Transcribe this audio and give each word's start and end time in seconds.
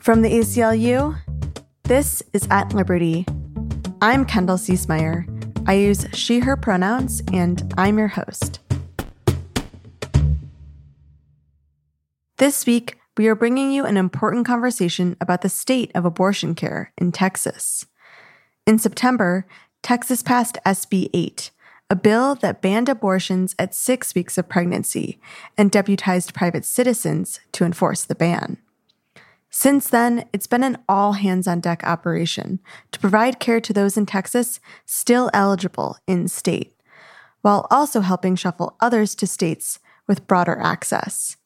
From 0.00 0.22
the 0.22 0.30
ACLU, 0.30 1.20
this 1.82 2.22
is 2.32 2.48
At 2.50 2.72
Liberty. 2.72 3.26
I'm 4.00 4.24
Kendall 4.24 4.56
Ciesemier. 4.56 5.26
I 5.68 5.74
use 5.74 6.06
she, 6.14 6.38
her 6.38 6.56
pronouns, 6.56 7.20
and 7.34 7.70
I'm 7.76 7.98
your 7.98 8.08
host. 8.08 8.60
This 12.38 12.64
week, 12.64 12.96
we 13.18 13.28
are 13.28 13.34
bringing 13.34 13.72
you 13.72 13.84
an 13.84 13.98
important 13.98 14.46
conversation 14.46 15.18
about 15.20 15.42
the 15.42 15.50
state 15.50 15.90
of 15.94 16.06
abortion 16.06 16.54
care 16.54 16.94
in 16.96 17.12
Texas. 17.12 17.84
In 18.66 18.78
September, 18.78 19.46
Texas 19.82 20.22
passed 20.22 20.56
SB 20.64 21.10
8, 21.12 21.50
a 21.90 21.94
bill 21.94 22.36
that 22.36 22.62
banned 22.62 22.88
abortions 22.88 23.54
at 23.58 23.74
six 23.74 24.14
weeks 24.14 24.38
of 24.38 24.48
pregnancy 24.48 25.20
and 25.58 25.70
deputized 25.70 26.32
private 26.32 26.64
citizens 26.64 27.40
to 27.52 27.66
enforce 27.66 28.02
the 28.02 28.14
ban. 28.14 28.56
Since 29.50 29.90
then, 29.90 30.24
it's 30.32 30.46
been 30.46 30.62
an 30.62 30.78
all 30.88 31.14
hands 31.14 31.48
on 31.48 31.60
deck 31.60 31.82
operation 31.84 32.60
to 32.92 33.00
provide 33.00 33.40
care 33.40 33.60
to 33.60 33.72
those 33.72 33.96
in 33.96 34.06
Texas 34.06 34.60
still 34.86 35.28
eligible 35.34 35.96
in 36.06 36.28
state, 36.28 36.72
while 37.42 37.66
also 37.68 38.00
helping 38.00 38.36
shuffle 38.36 38.76
others 38.80 39.16
to 39.16 39.26
states 39.26 39.80
with 40.06 40.28
broader 40.28 40.58
access. 40.60 41.36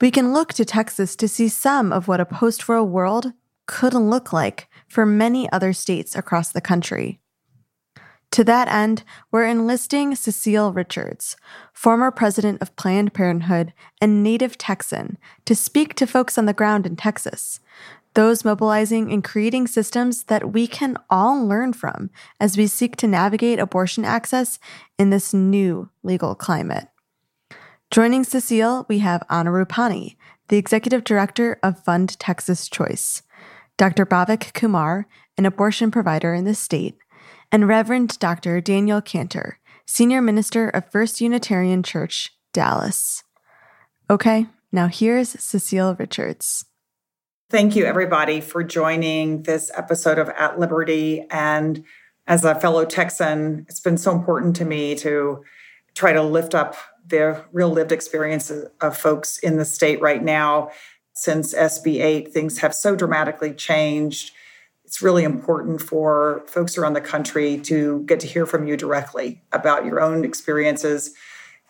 We 0.00 0.10
can 0.10 0.32
look 0.32 0.54
to 0.54 0.64
Texas 0.64 1.14
to 1.16 1.28
see 1.28 1.48
some 1.48 1.92
of 1.92 2.08
what 2.08 2.20
a 2.20 2.24
post 2.24 2.68
Roe 2.68 2.82
world 2.82 3.34
could 3.66 3.92
look 3.92 4.32
like 4.32 4.68
for 4.88 5.04
many 5.04 5.50
other 5.52 5.74
states 5.74 6.16
across 6.16 6.50
the 6.50 6.62
country. 6.62 7.20
To 8.32 8.44
that 8.44 8.68
end, 8.68 9.02
we're 9.32 9.46
enlisting 9.46 10.14
Cecile 10.14 10.72
Richards, 10.72 11.36
former 11.72 12.12
president 12.12 12.62
of 12.62 12.76
Planned 12.76 13.12
Parenthood 13.12 13.72
and 14.00 14.22
native 14.22 14.56
Texan, 14.56 15.18
to 15.46 15.56
speak 15.56 15.94
to 15.94 16.06
folks 16.06 16.38
on 16.38 16.46
the 16.46 16.52
ground 16.52 16.86
in 16.86 16.94
Texas, 16.94 17.58
those 18.14 18.44
mobilizing 18.44 19.12
and 19.12 19.24
creating 19.24 19.66
systems 19.66 20.24
that 20.24 20.52
we 20.52 20.68
can 20.68 20.96
all 21.08 21.44
learn 21.44 21.72
from 21.72 22.10
as 22.38 22.56
we 22.56 22.68
seek 22.68 22.94
to 22.96 23.08
navigate 23.08 23.58
abortion 23.58 24.04
access 24.04 24.60
in 24.96 25.10
this 25.10 25.34
new 25.34 25.90
legal 26.04 26.36
climate. 26.36 26.86
Joining 27.90 28.22
Cecile, 28.22 28.86
we 28.88 29.00
have 29.00 29.24
Anna 29.28 29.50
Rupani, 29.50 30.16
the 30.48 30.56
executive 30.56 31.02
director 31.02 31.58
of 31.64 31.82
Fund 31.82 32.16
Texas 32.20 32.68
Choice, 32.68 33.22
Dr. 33.76 34.06
Bhavik 34.06 34.52
Kumar, 34.52 35.08
an 35.36 35.46
abortion 35.46 35.90
provider 35.90 36.32
in 36.32 36.44
the 36.44 36.54
state, 36.54 36.96
and 37.52 37.66
Reverend 37.66 38.18
Dr. 38.18 38.60
Daniel 38.60 39.00
Kanter, 39.00 39.54
Senior 39.86 40.22
Minister 40.22 40.68
of 40.68 40.90
First 40.90 41.20
Unitarian 41.20 41.82
Church, 41.82 42.32
Dallas. 42.52 43.24
Okay, 44.08 44.46
now 44.72 44.86
here's 44.86 45.30
Cecile 45.30 45.96
Richards. 45.96 46.64
Thank 47.48 47.74
you, 47.74 47.84
everybody, 47.84 48.40
for 48.40 48.62
joining 48.62 49.42
this 49.42 49.72
episode 49.74 50.18
of 50.18 50.28
At 50.30 50.60
Liberty. 50.60 51.26
And 51.30 51.84
as 52.28 52.44
a 52.44 52.54
fellow 52.54 52.84
Texan, 52.84 53.66
it's 53.68 53.80
been 53.80 53.98
so 53.98 54.12
important 54.12 54.54
to 54.56 54.64
me 54.64 54.94
to 54.96 55.42
try 55.94 56.12
to 56.12 56.22
lift 56.22 56.54
up 56.54 56.76
the 57.04 57.44
real 57.52 57.70
lived 57.70 57.90
experiences 57.90 58.68
of 58.80 58.96
folks 58.96 59.38
in 59.38 59.56
the 59.56 59.64
state 59.64 60.00
right 60.00 60.22
now. 60.22 60.70
Since 61.12 61.52
SB 61.52 62.00
8, 62.00 62.32
things 62.32 62.58
have 62.58 62.74
so 62.74 62.94
dramatically 62.94 63.52
changed 63.52 64.32
it's 64.90 65.00
really 65.00 65.22
important 65.22 65.80
for 65.80 66.42
folks 66.48 66.76
around 66.76 66.94
the 66.94 67.00
country 67.00 67.58
to 67.58 68.02
get 68.06 68.18
to 68.18 68.26
hear 68.26 68.44
from 68.44 68.66
you 68.66 68.76
directly 68.76 69.40
about 69.52 69.84
your 69.84 70.00
own 70.00 70.24
experiences 70.24 71.14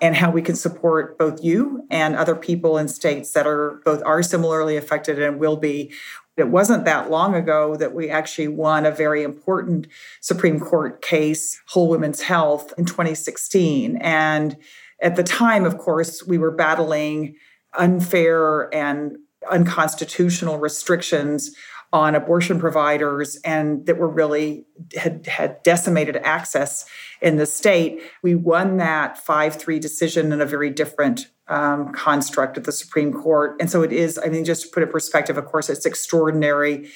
and 0.00 0.16
how 0.16 0.30
we 0.30 0.40
can 0.40 0.56
support 0.56 1.18
both 1.18 1.44
you 1.44 1.84
and 1.90 2.16
other 2.16 2.34
people 2.34 2.78
in 2.78 2.88
states 2.88 3.32
that 3.34 3.46
are 3.46 3.82
both 3.84 4.02
are 4.06 4.22
similarly 4.22 4.74
affected 4.74 5.20
and 5.20 5.38
will 5.38 5.58
be 5.58 5.92
it 6.38 6.48
wasn't 6.48 6.86
that 6.86 7.10
long 7.10 7.34
ago 7.34 7.76
that 7.76 7.92
we 7.92 8.08
actually 8.08 8.48
won 8.48 8.86
a 8.86 8.90
very 8.90 9.22
important 9.22 9.86
Supreme 10.22 10.58
Court 10.58 11.02
case, 11.02 11.60
Whole 11.66 11.90
Women's 11.90 12.22
Health, 12.22 12.72
in 12.78 12.86
2016. 12.86 13.96
And 13.98 14.56
at 15.02 15.16
the 15.16 15.22
time, 15.22 15.66
of 15.66 15.76
course, 15.76 16.24
we 16.24 16.38
were 16.38 16.50
battling 16.50 17.34
unfair 17.74 18.74
and 18.74 19.18
unconstitutional 19.50 20.56
restrictions 20.56 21.54
on 21.92 22.14
abortion 22.14 22.60
providers 22.60 23.36
and 23.44 23.84
that 23.86 23.98
were 23.98 24.08
really 24.08 24.64
had, 24.96 25.26
had 25.26 25.62
decimated 25.62 26.16
access 26.18 26.84
in 27.20 27.36
the 27.36 27.46
state. 27.46 28.00
We 28.22 28.34
won 28.34 28.76
that 28.76 29.18
5 29.18 29.56
3 29.56 29.78
decision 29.78 30.32
in 30.32 30.40
a 30.40 30.46
very 30.46 30.70
different 30.70 31.26
um, 31.48 31.92
construct 31.92 32.56
of 32.56 32.64
the 32.64 32.72
Supreme 32.72 33.12
Court. 33.12 33.56
And 33.58 33.68
so 33.68 33.82
it 33.82 33.92
is, 33.92 34.20
I 34.24 34.28
mean, 34.28 34.44
just 34.44 34.62
to 34.62 34.68
put 34.68 34.82
it 34.82 34.86
in 34.86 34.92
perspective, 34.92 35.36
of 35.36 35.46
course, 35.46 35.68
it's 35.68 35.84
extraordinary 35.84 36.88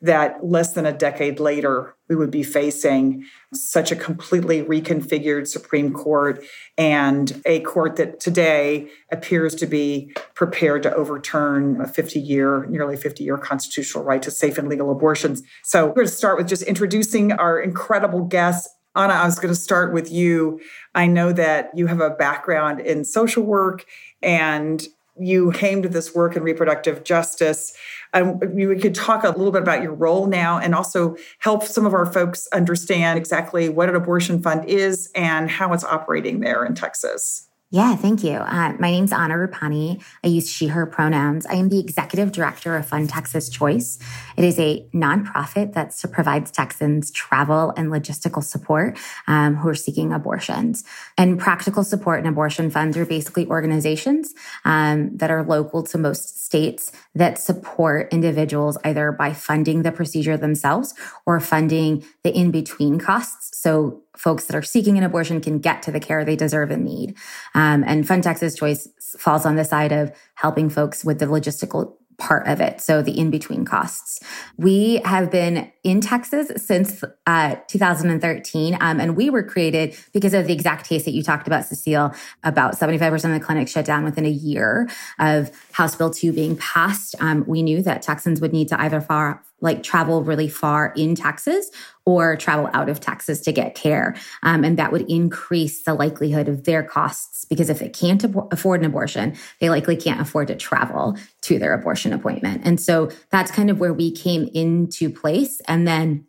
that 0.00 0.44
less 0.44 0.74
than 0.74 0.86
a 0.86 0.92
decade 0.92 1.40
later, 1.40 1.94
we 2.08 2.14
would 2.14 2.30
be 2.30 2.44
facing 2.44 3.24
such 3.52 3.90
a 3.90 3.96
completely 3.96 4.62
reconfigured 4.62 5.48
Supreme 5.48 5.92
Court 5.92 6.44
and 6.76 7.40
a 7.44 7.60
court 7.60 7.96
that 7.96 8.20
today 8.20 8.88
appears 9.10 9.54
to 9.56 9.66
be 9.66 10.12
prepared 10.34 10.84
to 10.84 10.94
overturn 10.94 11.80
a 11.80 11.88
50 11.88 12.20
year, 12.20 12.66
nearly 12.66 12.96
50 12.96 13.24
year 13.24 13.36
constitutional 13.36 14.04
right 14.04 14.22
to 14.22 14.30
safe 14.30 14.56
and 14.56 14.68
legal 14.68 14.90
abortions. 14.90 15.42
So 15.64 15.86
we're 15.86 15.94
going 15.94 16.06
to 16.06 16.12
start 16.12 16.38
with 16.38 16.48
just 16.48 16.62
introducing 16.62 17.32
our 17.32 17.60
incredible 17.60 18.24
guests. 18.24 18.72
Anna, 18.94 19.14
I 19.14 19.26
was 19.26 19.38
going 19.38 19.52
to 19.52 19.60
start 19.60 19.92
with 19.92 20.10
you. 20.12 20.60
I 20.94 21.06
know 21.06 21.32
that 21.32 21.70
you 21.74 21.88
have 21.88 22.00
a 22.00 22.10
background 22.10 22.80
in 22.80 23.04
social 23.04 23.42
work 23.42 23.84
and 24.22 24.86
you 25.20 25.52
came 25.52 25.82
to 25.82 25.88
this 25.88 26.14
work 26.14 26.36
in 26.36 26.42
reproductive 26.42 27.04
justice. 27.04 27.76
Um, 28.14 28.40
we 28.54 28.78
could 28.78 28.94
talk 28.94 29.24
a 29.24 29.28
little 29.28 29.52
bit 29.52 29.62
about 29.62 29.82
your 29.82 29.92
role 29.94 30.26
now 30.26 30.58
and 30.58 30.74
also 30.74 31.16
help 31.38 31.64
some 31.64 31.86
of 31.86 31.94
our 31.94 32.06
folks 32.06 32.46
understand 32.52 33.18
exactly 33.18 33.68
what 33.68 33.88
an 33.88 33.94
abortion 33.94 34.42
fund 34.42 34.68
is 34.68 35.10
and 35.14 35.50
how 35.50 35.72
it's 35.72 35.84
operating 35.84 36.40
there 36.40 36.64
in 36.64 36.74
Texas. 36.74 37.47
Yeah, 37.70 37.96
thank 37.96 38.24
you. 38.24 38.32
Uh, 38.32 38.72
my 38.78 38.90
name's 38.90 39.12
Anna 39.12 39.34
Rupani. 39.34 40.02
I 40.24 40.28
use 40.28 40.50
she, 40.50 40.68
her 40.68 40.86
pronouns. 40.86 41.44
I 41.44 41.56
am 41.56 41.68
the 41.68 41.78
executive 41.78 42.32
director 42.32 42.74
of 42.74 42.86
Fund 42.86 43.10
Texas 43.10 43.50
Choice. 43.50 43.98
It 44.38 44.44
is 44.44 44.58
a 44.58 44.88
nonprofit 44.94 45.74
that 45.74 45.94
provides 46.10 46.50
Texans 46.50 47.10
travel 47.10 47.74
and 47.76 47.90
logistical 47.90 48.42
support 48.42 48.96
um, 49.26 49.56
who 49.56 49.68
are 49.68 49.74
seeking 49.74 50.14
abortions. 50.14 50.82
And 51.18 51.38
practical 51.38 51.84
support 51.84 52.20
and 52.20 52.28
abortion 52.28 52.70
funds 52.70 52.96
are 52.96 53.04
basically 53.04 53.46
organizations 53.48 54.32
um, 54.64 55.14
that 55.18 55.30
are 55.30 55.42
local 55.42 55.82
to 55.82 55.98
most 55.98 56.42
states 56.42 56.90
that 57.14 57.38
support 57.38 58.10
individuals 58.10 58.78
either 58.82 59.12
by 59.12 59.34
funding 59.34 59.82
the 59.82 59.92
procedure 59.92 60.38
themselves 60.38 60.94
or 61.26 61.38
funding 61.38 62.02
the 62.22 62.34
in 62.34 62.50
between 62.50 62.98
costs. 62.98 63.60
So 63.60 64.04
folks 64.18 64.44
that 64.46 64.56
are 64.56 64.62
seeking 64.62 64.98
an 64.98 65.04
abortion 65.04 65.40
can 65.40 65.58
get 65.58 65.82
to 65.82 65.92
the 65.92 66.00
care 66.00 66.24
they 66.24 66.36
deserve 66.36 66.70
and 66.70 66.84
need. 66.84 67.16
Um, 67.54 67.84
and 67.86 68.06
Fund 68.06 68.22
Texas 68.22 68.54
Choice 68.54 68.88
falls 69.18 69.46
on 69.46 69.56
the 69.56 69.64
side 69.64 69.92
of 69.92 70.12
helping 70.34 70.68
folks 70.68 71.04
with 71.04 71.18
the 71.18 71.26
logistical 71.26 71.94
part 72.18 72.48
of 72.48 72.60
it. 72.60 72.80
So 72.80 73.00
the 73.00 73.16
in 73.16 73.30
between 73.30 73.64
costs. 73.64 74.18
We 74.56 75.00
have 75.04 75.30
been 75.30 75.70
in 75.84 76.00
Texas 76.00 76.50
since 76.62 77.02
uh, 77.26 77.56
2013, 77.68 78.76
um, 78.80 79.00
and 79.00 79.16
we 79.16 79.30
were 79.30 79.44
created 79.44 79.96
because 80.12 80.34
of 80.34 80.48
the 80.48 80.52
exact 80.52 80.88
case 80.88 81.04
that 81.04 81.12
you 81.12 81.22
talked 81.22 81.46
about, 81.46 81.64
Cecile. 81.64 82.12
About 82.42 82.74
75% 82.74 83.12
of 83.24 83.30
the 83.30 83.40
clinics 83.40 83.70
shut 83.70 83.84
down 83.84 84.04
within 84.04 84.26
a 84.26 84.30
year 84.30 84.88
of 85.20 85.52
House 85.72 85.94
Bill 85.94 86.10
2 86.10 86.32
being 86.32 86.56
passed. 86.56 87.14
Um, 87.20 87.44
we 87.46 87.62
knew 87.62 87.82
that 87.82 88.02
Texans 88.02 88.40
would 88.40 88.52
need 88.52 88.68
to 88.68 88.80
either 88.80 89.00
far, 89.00 89.44
like 89.60 89.84
travel 89.84 90.24
really 90.24 90.48
far 90.48 90.92
in 90.96 91.14
Texas 91.14 91.70
or 92.08 92.36
travel 92.36 92.70
out 92.72 92.88
of 92.88 93.00
Texas 93.00 93.38
to 93.38 93.52
get 93.52 93.74
care. 93.74 94.16
Um, 94.42 94.64
and 94.64 94.78
that 94.78 94.92
would 94.92 95.02
increase 95.10 95.82
the 95.82 95.92
likelihood 95.92 96.48
of 96.48 96.64
their 96.64 96.82
costs 96.82 97.44
because 97.44 97.68
if 97.68 97.80
they 97.80 97.90
can't 97.90 98.24
ab- 98.24 98.48
afford 98.50 98.80
an 98.80 98.86
abortion, 98.86 99.36
they 99.60 99.68
likely 99.68 99.94
can't 99.94 100.18
afford 100.18 100.48
to 100.48 100.56
travel 100.56 101.18
to 101.42 101.58
their 101.58 101.74
abortion 101.74 102.14
appointment. 102.14 102.62
And 102.64 102.80
so 102.80 103.10
that's 103.28 103.50
kind 103.50 103.68
of 103.68 103.78
where 103.78 103.92
we 103.92 104.10
came 104.10 104.48
into 104.54 105.10
place. 105.10 105.60
And 105.68 105.86
then 105.86 106.26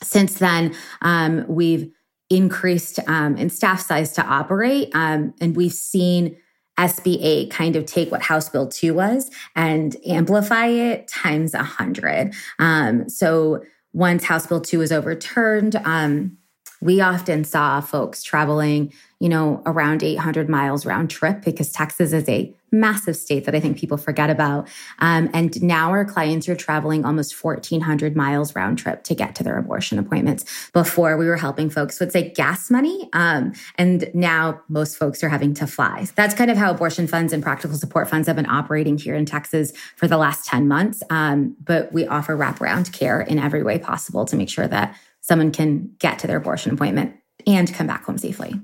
since 0.00 0.34
then, 0.34 0.76
um, 1.02 1.44
we've 1.48 1.90
increased 2.30 3.00
um, 3.08 3.36
in 3.36 3.50
staff 3.50 3.80
size 3.80 4.12
to 4.12 4.22
operate. 4.24 4.90
Um, 4.94 5.34
and 5.40 5.56
we've 5.56 5.72
seen 5.72 6.36
SB 6.78 7.18
8 7.20 7.50
kind 7.50 7.74
of 7.74 7.84
take 7.84 8.12
what 8.12 8.22
House 8.22 8.48
Bill 8.48 8.68
2 8.68 8.94
was 8.94 9.28
and 9.56 9.96
amplify 10.06 10.66
it 10.66 11.08
times 11.08 11.52
100. 11.52 12.32
Um, 12.60 13.08
so 13.08 13.64
once 13.92 14.24
House 14.24 14.46
Bill 14.46 14.60
2 14.60 14.78
was 14.78 14.92
overturned, 14.92 15.76
um, 15.76 16.36
we 16.80 17.00
often 17.00 17.44
saw 17.44 17.80
folks 17.80 18.22
traveling, 18.22 18.92
you 19.18 19.28
know, 19.28 19.62
around 19.66 20.02
800 20.02 20.48
miles 20.48 20.86
round 20.86 21.10
trip 21.10 21.42
because 21.44 21.72
Texas 21.72 22.12
is 22.12 22.28
a 22.28 22.54
massive 22.72 23.16
state 23.16 23.44
that 23.44 23.54
I 23.54 23.60
think 23.60 23.78
people 23.78 23.96
forget 23.96 24.30
about. 24.30 24.68
Um, 24.98 25.30
and 25.32 25.60
now 25.62 25.90
our 25.90 26.04
clients 26.04 26.48
are 26.48 26.56
traveling 26.56 27.04
almost 27.04 27.32
1,400 27.42 28.16
miles 28.16 28.54
round 28.54 28.78
trip 28.78 29.04
to 29.04 29.14
get 29.14 29.34
to 29.36 29.44
their 29.44 29.58
abortion 29.58 29.98
appointments. 29.98 30.44
Before 30.72 31.16
we 31.16 31.26
were 31.26 31.36
helping 31.36 31.70
folks 31.70 31.98
with 32.00 32.12
say 32.12 32.30
gas 32.30 32.70
money. 32.70 33.08
Um, 33.12 33.52
and 33.76 34.10
now 34.14 34.60
most 34.68 34.96
folks 34.96 35.22
are 35.22 35.28
having 35.28 35.54
to 35.54 35.66
fly. 35.66 36.06
That's 36.14 36.34
kind 36.34 36.50
of 36.50 36.56
how 36.56 36.70
abortion 36.70 37.06
funds 37.06 37.32
and 37.32 37.42
practical 37.42 37.76
support 37.76 38.08
funds 38.08 38.26
have 38.26 38.36
been 38.36 38.48
operating 38.48 38.98
here 38.98 39.14
in 39.14 39.26
Texas 39.26 39.72
for 39.96 40.06
the 40.06 40.16
last 40.16 40.46
10 40.46 40.68
months. 40.68 41.02
Um, 41.10 41.56
but 41.62 41.92
we 41.92 42.06
offer 42.06 42.36
wraparound 42.36 42.92
care 42.92 43.20
in 43.20 43.38
every 43.38 43.62
way 43.62 43.78
possible 43.78 44.24
to 44.26 44.36
make 44.36 44.48
sure 44.48 44.68
that 44.68 44.96
someone 45.20 45.52
can 45.52 45.94
get 45.98 46.18
to 46.20 46.26
their 46.26 46.38
abortion 46.38 46.72
appointment 46.72 47.16
and 47.46 47.72
come 47.72 47.86
back 47.86 48.04
home 48.04 48.18
safely. 48.18 48.54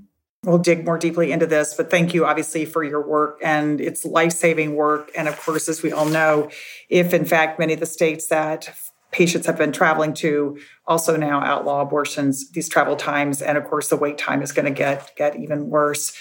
We'll 0.47 0.59
dig 0.59 0.85
more 0.85 0.97
deeply 0.97 1.33
into 1.33 1.47
this, 1.47 1.75
but 1.75 1.91
thank 1.91 2.15
you 2.15 2.25
obviously 2.25 2.67
for 2.67 2.85
your 2.85 3.05
work 3.05 3.41
and 3.43 3.81
it's 3.81 4.05
life 4.05 4.31
saving 4.31 4.77
work. 4.77 5.11
And 5.17 5.27
of 5.27 5.37
course, 5.41 5.69
as 5.69 5.83
we 5.83 5.91
all 5.91 6.07
know, 6.07 6.51
if 6.89 7.13
in 7.13 7.25
fact 7.25 7.59
many 7.59 7.73
of 7.73 7.81
the 7.81 7.87
states 7.87 8.29
that 8.29 8.73
patients 9.11 9.47
have 9.47 9.59
been 9.59 9.73
traveling 9.73 10.15
to 10.15 10.57
also 10.87 11.17
now 11.17 11.41
outlaw 11.41 11.81
abortions, 11.81 12.49
these 12.53 12.69
travel 12.69 12.95
times, 12.95 13.43
and 13.43 13.59
of 13.59 13.65
course 13.65 13.89
the 13.89 13.97
wait 13.97 14.19
time 14.19 14.41
is 14.41 14.53
going 14.53 14.67
to 14.67 14.71
get 14.71 15.11
get 15.17 15.35
even 15.37 15.69
worse. 15.69 16.17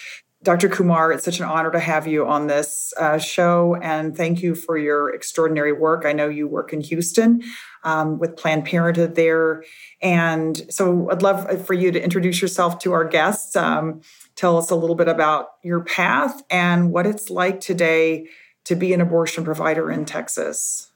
Dr. 0.46 0.70
Kumar, 0.70 1.12
it's 1.12 1.26
such 1.26 1.40
an 1.40 1.46
honor 1.46 1.72
to 1.72 1.80
have 1.80 2.06
you 2.06 2.28
on 2.28 2.46
this 2.46 2.94
uh, 2.98 3.18
show, 3.18 3.78
and 3.82 4.16
thank 4.16 4.44
you 4.44 4.54
for 4.54 4.78
your 4.78 5.12
extraordinary 5.12 5.74
work. 5.74 6.06
I 6.06 6.14
know 6.14 6.30
you 6.30 6.48
work 6.48 6.72
in 6.72 6.82
Houston 6.82 7.42
um, 7.84 8.20
with 8.20 8.38
Planned 8.38 8.64
Parenthood 8.66 9.16
there, 9.16 9.64
and 10.04 10.64
so 10.70 11.10
I'd 11.10 11.24
love 11.24 11.66
for 11.66 11.74
you 11.74 11.92
to 11.92 12.02
introduce 12.02 12.44
yourself 12.44 12.78
to 12.80 12.94
our 12.94 13.06
guests. 13.06 13.56
Um, 13.56 14.02
tell 14.36 14.56
us 14.60 14.70
a 14.70 14.76
little 14.76 14.96
bit 14.96 15.08
about 15.08 15.48
your 15.64 15.84
path 15.84 16.44
and 16.52 16.92
what 16.92 17.08
it's 17.08 17.32
like 17.32 17.60
today 17.60 18.28
to 18.66 18.76
be 18.76 18.94
an 18.94 19.02
abortion 19.02 19.44
provider 19.44 19.90
in 19.90 20.06
Texas. 20.06 20.92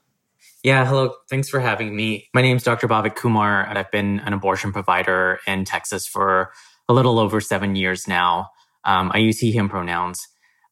Yeah, 0.62 0.86
hello. 0.86 1.14
Thanks 1.28 1.48
for 1.48 1.58
having 1.58 1.96
me. 1.96 2.28
My 2.32 2.42
name 2.42 2.56
is 2.56 2.62
Dr. 2.62 2.86
Bhavik 2.86 3.16
Kumar, 3.16 3.64
and 3.64 3.76
I've 3.76 3.90
been 3.90 4.20
an 4.20 4.32
abortion 4.32 4.72
provider 4.72 5.40
in 5.48 5.64
Texas 5.64 6.06
for 6.06 6.52
a 6.88 6.92
little 6.92 7.18
over 7.18 7.40
seven 7.40 7.74
years 7.74 8.06
now. 8.06 8.50
Um, 8.84 9.10
I 9.14 9.18
use 9.18 9.38
he, 9.38 9.52
him 9.52 9.68
pronouns. 9.68 10.26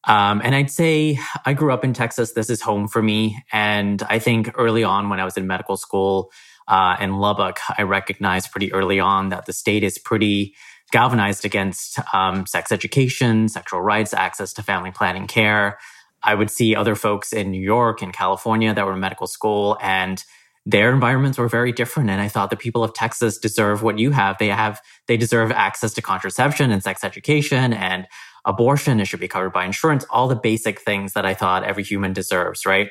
Um, 0.04 0.40
and 0.42 0.54
I'd 0.54 0.70
say 0.70 1.18
I 1.44 1.52
grew 1.52 1.72
up 1.72 1.84
in 1.84 1.92
Texas. 1.92 2.32
This 2.32 2.50
is 2.50 2.62
home 2.62 2.88
for 2.88 3.02
me. 3.02 3.42
And 3.52 4.02
I 4.08 4.18
think 4.18 4.50
early 4.56 4.84
on 4.84 5.08
when 5.10 5.20
I 5.20 5.24
was 5.24 5.36
in 5.36 5.46
medical 5.46 5.76
school 5.76 6.30
uh, 6.66 6.96
in 7.00 7.18
Lubbock, 7.18 7.58
I 7.76 7.82
recognized 7.82 8.50
pretty 8.50 8.72
early 8.72 9.00
on 9.00 9.28
that 9.30 9.46
the 9.46 9.52
state 9.52 9.82
is 9.82 9.98
pretty 9.98 10.54
galvanized 10.92 11.44
against 11.44 11.98
um, 12.14 12.46
sex 12.46 12.72
education, 12.72 13.48
sexual 13.48 13.82
rights, 13.82 14.14
access 14.14 14.52
to 14.54 14.62
family 14.62 14.90
planning 14.90 15.26
care. 15.26 15.78
I 16.22 16.34
would 16.34 16.50
see 16.50 16.74
other 16.74 16.94
folks 16.94 17.32
in 17.32 17.50
New 17.50 17.60
York 17.60 18.02
and 18.02 18.12
California 18.12 18.72
that 18.74 18.86
were 18.86 18.94
in 18.94 19.00
medical 19.00 19.26
school 19.26 19.76
and 19.80 20.24
their 20.66 20.92
environments 20.92 21.38
were 21.38 21.48
very 21.48 21.72
different 21.72 22.10
and 22.10 22.20
i 22.20 22.28
thought 22.28 22.50
the 22.50 22.56
people 22.56 22.84
of 22.84 22.92
texas 22.94 23.38
deserve 23.38 23.82
what 23.82 23.98
you 23.98 24.10
have. 24.10 24.36
They 24.38 24.48
have 24.48 24.80
they 25.06 25.16
deserve 25.16 25.50
access 25.50 25.92
to 25.94 26.02
contraception 26.02 26.70
and 26.70 26.82
sex 26.82 27.04
education 27.04 27.72
and 27.72 28.06
abortion. 28.44 29.00
It 29.00 29.06
should 29.06 29.20
be 29.20 29.28
covered 29.28 29.52
by 29.52 29.64
insurance 29.64 30.04
all 30.10 30.28
the 30.28 30.36
basic 30.36 30.80
things 30.80 31.12
that 31.12 31.26
i 31.26 31.34
thought 31.34 31.64
every 31.64 31.84
human 31.84 32.12
deserves 32.12 32.66
right? 32.66 32.90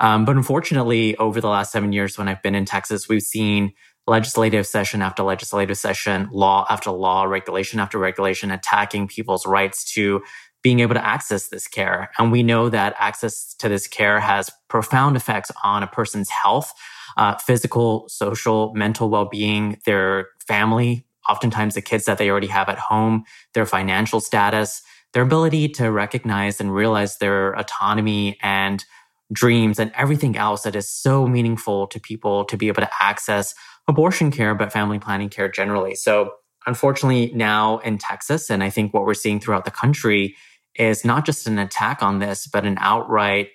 Um, 0.00 0.24
but 0.24 0.36
unfortunately 0.36 1.16
over 1.16 1.40
the 1.40 1.48
last 1.48 1.72
seven 1.72 1.92
years 1.92 2.16
when 2.16 2.28
i've 2.28 2.42
been 2.42 2.54
in 2.54 2.64
texas 2.64 3.08
we've 3.08 3.22
seen 3.22 3.72
legislative 4.06 4.66
session 4.66 5.02
after 5.02 5.22
legislative 5.22 5.76
session 5.76 6.28
law 6.32 6.66
after 6.70 6.90
law 6.90 7.24
regulation 7.24 7.78
after 7.78 7.98
regulation 7.98 8.50
attacking 8.50 9.06
people's 9.06 9.44
rights 9.44 9.92
to 9.92 10.22
being 10.62 10.80
able 10.80 10.94
to 10.94 11.04
access 11.04 11.48
this 11.48 11.68
care. 11.68 12.10
And 12.18 12.32
we 12.32 12.42
know 12.42 12.68
that 12.68 12.94
access 12.98 13.54
to 13.54 13.68
this 13.68 13.86
care 13.86 14.20
has 14.20 14.50
profound 14.68 15.16
effects 15.16 15.50
on 15.62 15.82
a 15.82 15.86
person's 15.86 16.30
health 16.30 16.72
uh, 17.18 17.36
physical, 17.36 18.08
social, 18.08 18.72
mental 18.74 19.10
well 19.10 19.26
being, 19.26 19.78
their 19.84 20.28
family, 20.46 21.04
oftentimes 21.28 21.74
the 21.74 21.82
kids 21.82 22.04
that 22.04 22.16
they 22.16 22.30
already 22.30 22.46
have 22.46 22.68
at 22.68 22.78
home, 22.78 23.24
their 23.54 23.66
financial 23.66 24.20
status, 24.20 24.80
their 25.12 25.22
ability 25.22 25.68
to 25.68 25.90
recognize 25.90 26.60
and 26.60 26.74
realize 26.74 27.18
their 27.18 27.52
autonomy 27.52 28.38
and 28.42 28.84
dreams 29.32 29.78
and 29.78 29.92
everything 29.94 30.36
else 30.36 30.62
that 30.62 30.76
is 30.76 30.88
so 30.88 31.26
meaningful 31.26 31.86
to 31.88 32.00
people 32.00 32.44
to 32.44 32.56
be 32.56 32.68
able 32.68 32.82
to 32.82 32.90
access 33.00 33.54
abortion 33.88 34.30
care, 34.30 34.54
but 34.54 34.72
family 34.72 34.98
planning 34.98 35.28
care 35.28 35.48
generally. 35.48 35.94
So, 35.94 36.32
unfortunately, 36.66 37.32
now 37.34 37.78
in 37.78 37.98
Texas, 37.98 38.48
and 38.48 38.62
I 38.62 38.70
think 38.70 38.94
what 38.94 39.04
we're 39.04 39.14
seeing 39.14 39.40
throughout 39.40 39.64
the 39.64 39.70
country 39.70 40.36
is 40.76 41.04
not 41.04 41.26
just 41.26 41.46
an 41.46 41.58
attack 41.58 42.02
on 42.02 42.20
this, 42.20 42.46
but 42.46 42.64
an 42.64 42.76
outright 42.80 43.48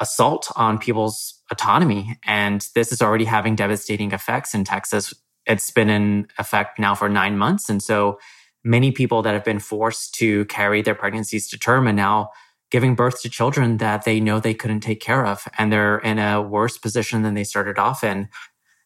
assault 0.00 0.50
on 0.56 0.78
people's 0.78 1.42
autonomy. 1.50 2.18
And 2.24 2.66
this 2.74 2.92
is 2.92 3.00
already 3.00 3.24
having 3.24 3.54
devastating 3.54 4.12
effects 4.12 4.54
in 4.54 4.64
Texas. 4.64 5.14
It's 5.46 5.70
been 5.70 5.88
in 5.88 6.26
effect 6.38 6.78
now 6.78 6.94
for 6.94 7.08
nine 7.08 7.38
months. 7.38 7.68
And 7.68 7.82
so 7.82 8.18
many 8.64 8.90
people 8.90 9.22
that 9.22 9.32
have 9.32 9.44
been 9.44 9.60
forced 9.60 10.14
to 10.16 10.44
carry 10.46 10.82
their 10.82 10.94
pregnancies 10.94 11.48
to 11.48 11.58
term 11.58 11.86
and 11.86 11.96
now 11.96 12.30
giving 12.70 12.96
birth 12.96 13.22
to 13.22 13.30
children 13.30 13.76
that 13.76 14.04
they 14.04 14.18
know 14.18 14.40
they 14.40 14.54
couldn't 14.54 14.80
take 14.80 15.00
care 15.00 15.24
of. 15.24 15.46
And 15.56 15.72
they're 15.72 15.98
in 15.98 16.18
a 16.18 16.42
worse 16.42 16.76
position 16.76 17.22
than 17.22 17.34
they 17.34 17.44
started 17.44 17.78
off 17.78 18.02
in. 18.02 18.28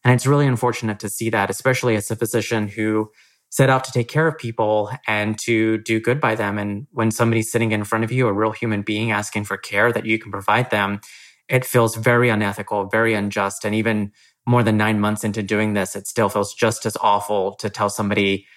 And 0.03 0.13
it's 0.13 0.27
really 0.27 0.47
unfortunate 0.47 0.99
to 0.99 1.09
see 1.09 1.29
that, 1.31 1.49
especially 1.49 1.95
as 1.95 2.09
a 2.11 2.15
physician 2.15 2.67
who 2.67 3.11
set 3.51 3.69
out 3.69 3.83
to 3.83 3.91
take 3.91 4.07
care 4.07 4.27
of 4.27 4.37
people 4.37 4.89
and 5.07 5.37
to 5.37 5.77
do 5.79 5.99
good 5.99 6.21
by 6.21 6.35
them. 6.35 6.57
And 6.57 6.87
when 6.91 7.11
somebody's 7.11 7.51
sitting 7.51 7.73
in 7.73 7.83
front 7.83 8.05
of 8.05 8.11
you, 8.11 8.27
a 8.27 8.33
real 8.33 8.51
human 8.51 8.81
being 8.81 9.11
asking 9.11 9.43
for 9.43 9.57
care 9.57 9.91
that 9.91 10.05
you 10.05 10.17
can 10.17 10.31
provide 10.31 10.71
them, 10.71 11.01
it 11.49 11.65
feels 11.65 11.97
very 11.97 12.29
unethical, 12.29 12.85
very 12.85 13.13
unjust. 13.13 13.65
And 13.65 13.75
even 13.75 14.13
more 14.45 14.63
than 14.63 14.77
nine 14.77 15.01
months 15.01 15.25
into 15.25 15.43
doing 15.43 15.73
this, 15.73 15.97
it 15.97 16.07
still 16.07 16.29
feels 16.29 16.53
just 16.53 16.85
as 16.85 16.95
awful 17.01 17.55
to 17.55 17.69
tell 17.69 17.89
somebody, 17.89 18.47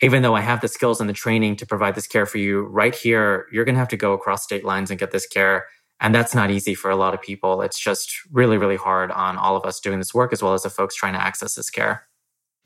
even 0.00 0.22
though 0.22 0.36
I 0.36 0.40
have 0.40 0.60
the 0.60 0.68
skills 0.68 1.00
and 1.00 1.10
the 1.10 1.14
training 1.14 1.56
to 1.56 1.66
provide 1.66 1.96
this 1.96 2.06
care 2.06 2.24
for 2.24 2.38
you 2.38 2.62
right 2.62 2.94
here, 2.94 3.46
you're 3.52 3.64
going 3.64 3.74
to 3.74 3.80
have 3.80 3.88
to 3.88 3.96
go 3.96 4.12
across 4.12 4.44
state 4.44 4.64
lines 4.64 4.88
and 4.88 5.00
get 5.00 5.10
this 5.10 5.26
care. 5.26 5.66
And 6.00 6.14
that's 6.14 6.34
not 6.34 6.52
easy 6.52 6.76
for 6.76 6.92
a 6.92 6.96
lot 6.96 7.12
of 7.12 7.20
people. 7.20 7.60
It's 7.60 7.78
just 7.78 8.12
really, 8.30 8.56
really 8.56 8.76
hard 8.76 9.10
on 9.10 9.36
all 9.36 9.56
of 9.56 9.64
us 9.64 9.80
doing 9.80 9.98
this 9.98 10.14
work, 10.14 10.32
as 10.32 10.44
well 10.44 10.54
as 10.54 10.62
the 10.62 10.70
folks 10.70 10.94
trying 10.94 11.14
to 11.14 11.20
access 11.22 11.56
this 11.56 11.70
care. 11.70 12.06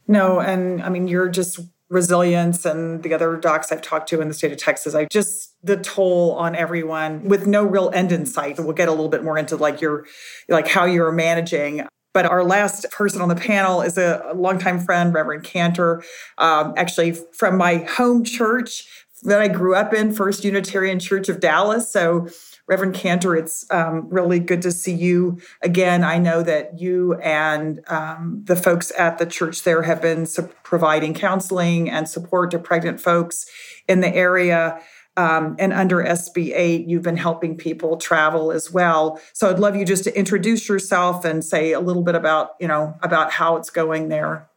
No, 0.07 0.41
and 0.41 0.83
I 0.83 0.89
mean, 0.91 1.09
you're 1.09 1.29
just 1.29 1.61
resilience 1.91 2.65
and 2.65 3.03
the 3.03 3.15
other 3.15 3.37
docs 3.37 3.73
I've 3.73 3.83
talked 3.83 4.09
to 4.11 4.21
in 4.21 4.29
the 4.29 4.35
state 4.35 4.53
of 4.53 4.59
Texas. 4.59 4.95
I 4.95 5.07
just 5.07 5.55
the 5.63 5.77
toll 5.77 6.33
on 6.35 6.55
everyone 6.55 7.25
with 7.25 7.47
no 7.47 7.65
real 7.65 7.91
end 7.95 8.13
in 8.13 8.27
sight. 8.27 8.59
We'll 8.59 8.73
get 8.73 8.89
a 8.89 8.93
little 8.93 9.09
bit 9.09 9.25
more 9.25 9.39
into 9.39 9.57
like 9.57 9.81
your 9.81 10.07
like 10.49 10.69
how 10.69 10.85
you're 10.85 11.13
managing. 11.13 11.87
But 12.15 12.27
our 12.27 12.43
last 12.43 12.91
person 12.91 13.21
on 13.21 13.29
the 13.29 13.37
panel 13.37 13.83
is 13.83 13.97
a, 13.99 14.33
longtime 14.35 14.81
friend, 14.81 15.15
Reverend 15.15 15.45
Kanter, 15.45 16.03
um, 16.39 16.75
actually 16.77 17.13
from 17.13 17.57
my 17.57 17.79
home 17.79 18.25
church 18.25 18.87
that 19.23 19.41
I 19.41 19.49
grew 19.49 19.75
up 19.75 19.93
in, 19.93 20.13
First 20.13 20.45
Unitarian 20.45 20.99
Church 20.99 21.29
of 21.29 21.41
Dallas. 21.41 21.93
So 21.93 22.29
Reverend 22.69 22.95
Kanter, 22.95 23.39
it's 23.39 23.69
um, 23.71 24.07
really 24.11 24.39
good 24.39 24.61
to 24.63 24.71
see 24.71 24.93
you 24.93 25.41
again. 25.63 26.05
I 26.05 26.19
know 26.19 26.43
that 26.43 26.79
you 26.79 27.15
and 27.15 27.81
um, 27.89 28.43
the 28.45 28.57
folks 28.57 28.93
at 28.99 29.17
the 29.17 29.25
church 29.25 29.63
there 29.63 29.83
have 29.83 30.03
been 30.03 30.27
su- 30.27 30.51
providing 30.63 31.15
counseling 31.15 31.89
and 31.89 32.07
support 32.07 32.51
to 32.51 32.59
pregnant 32.59 33.01
folks 33.01 33.47
in 33.89 34.03
the 34.03 34.15
area. 34.15 34.81
Um, 35.17 35.57
and 35.59 35.73
under 35.73 35.97
SB 35.97 36.53
8, 36.55 36.87
you've 36.87 37.03
been 37.03 37.17
helping 37.17 37.57
people 37.57 37.97
travel 37.97 38.53
as 38.53 38.71
well. 38.71 39.19
So 39.33 39.51
I'd 39.51 39.59
love 39.59 39.75
you 39.75 39.87
just 39.87 40.05
to 40.05 40.17
introduce 40.17 40.69
yourself 40.69 41.25
and 41.25 41.43
say 41.43 41.73
a 41.73 41.81
little 41.81 42.03
bit 42.03 42.15
about, 42.15 42.51
you 42.61 42.69
know, 42.69 42.95
about 43.03 43.33
how 43.33 43.57
it's 43.57 43.71
going 43.71 44.11
there. 44.11 44.49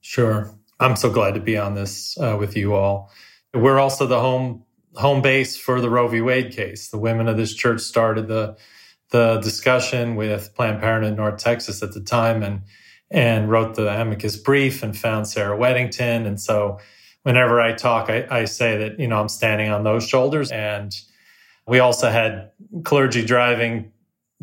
Sure. 0.00 0.50
I'm 0.80 0.96
so 0.96 1.08
glad 1.08 1.34
to 1.34 1.40
be 1.40 1.56
on 1.56 1.74
this 1.74 2.18
uh, 2.18 2.36
with 2.38 2.56
you 2.56 2.74
all. 2.74 3.12
We're 3.54 3.78
also 3.78 4.06
the 4.06 4.20
home 4.20 4.64
home 4.94 5.22
base 5.22 5.56
for 5.56 5.80
the 5.80 5.90
Roe 5.90 6.08
v. 6.08 6.20
Wade 6.20 6.52
case. 6.52 6.88
The 6.88 6.98
women 6.98 7.28
of 7.28 7.36
this 7.36 7.54
church 7.54 7.80
started 7.80 8.28
the 8.28 8.56
the 9.10 9.38
discussion 9.38 10.16
with 10.16 10.54
Planned 10.54 10.80
Parenthood 10.80 11.16
North 11.16 11.38
Texas 11.38 11.82
at 11.82 11.92
the 11.92 12.00
time 12.00 12.42
and 12.42 12.62
and 13.10 13.50
wrote 13.50 13.76
the 13.76 13.88
amicus 13.88 14.36
brief 14.36 14.82
and 14.82 14.96
found 14.96 15.28
Sarah 15.28 15.56
Weddington. 15.56 16.26
And 16.26 16.40
so 16.40 16.80
whenever 17.22 17.60
I 17.60 17.72
talk, 17.72 18.10
I, 18.10 18.26
I 18.30 18.44
say 18.44 18.76
that, 18.78 18.98
you 18.98 19.06
know, 19.06 19.20
I'm 19.20 19.28
standing 19.28 19.70
on 19.70 19.84
those 19.84 20.06
shoulders. 20.06 20.50
And 20.50 20.92
we 21.66 21.78
also 21.78 22.10
had 22.10 22.50
clergy 22.82 23.24
driving 23.24 23.92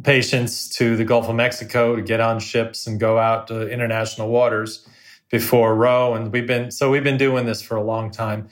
patients 0.04 0.70
to 0.78 0.96
the 0.96 1.04
Gulf 1.04 1.28
of 1.28 1.36
Mexico 1.36 1.96
to 1.96 2.02
get 2.02 2.22
on 2.22 2.40
ships 2.40 2.88
and 2.88 3.00
go 3.00 3.18
out 3.18 3.48
to 3.48 3.68
international 3.70 4.30
waters 4.30 4.88
before 5.30 5.76
Roe. 5.76 6.14
And 6.14 6.32
we've 6.32 6.48
been, 6.48 6.72
so 6.72 6.90
we've 6.90 7.04
been 7.04 7.18
doing 7.18 7.46
this 7.46 7.62
for 7.62 7.76
a 7.76 7.84
long 7.84 8.10
time. 8.10 8.48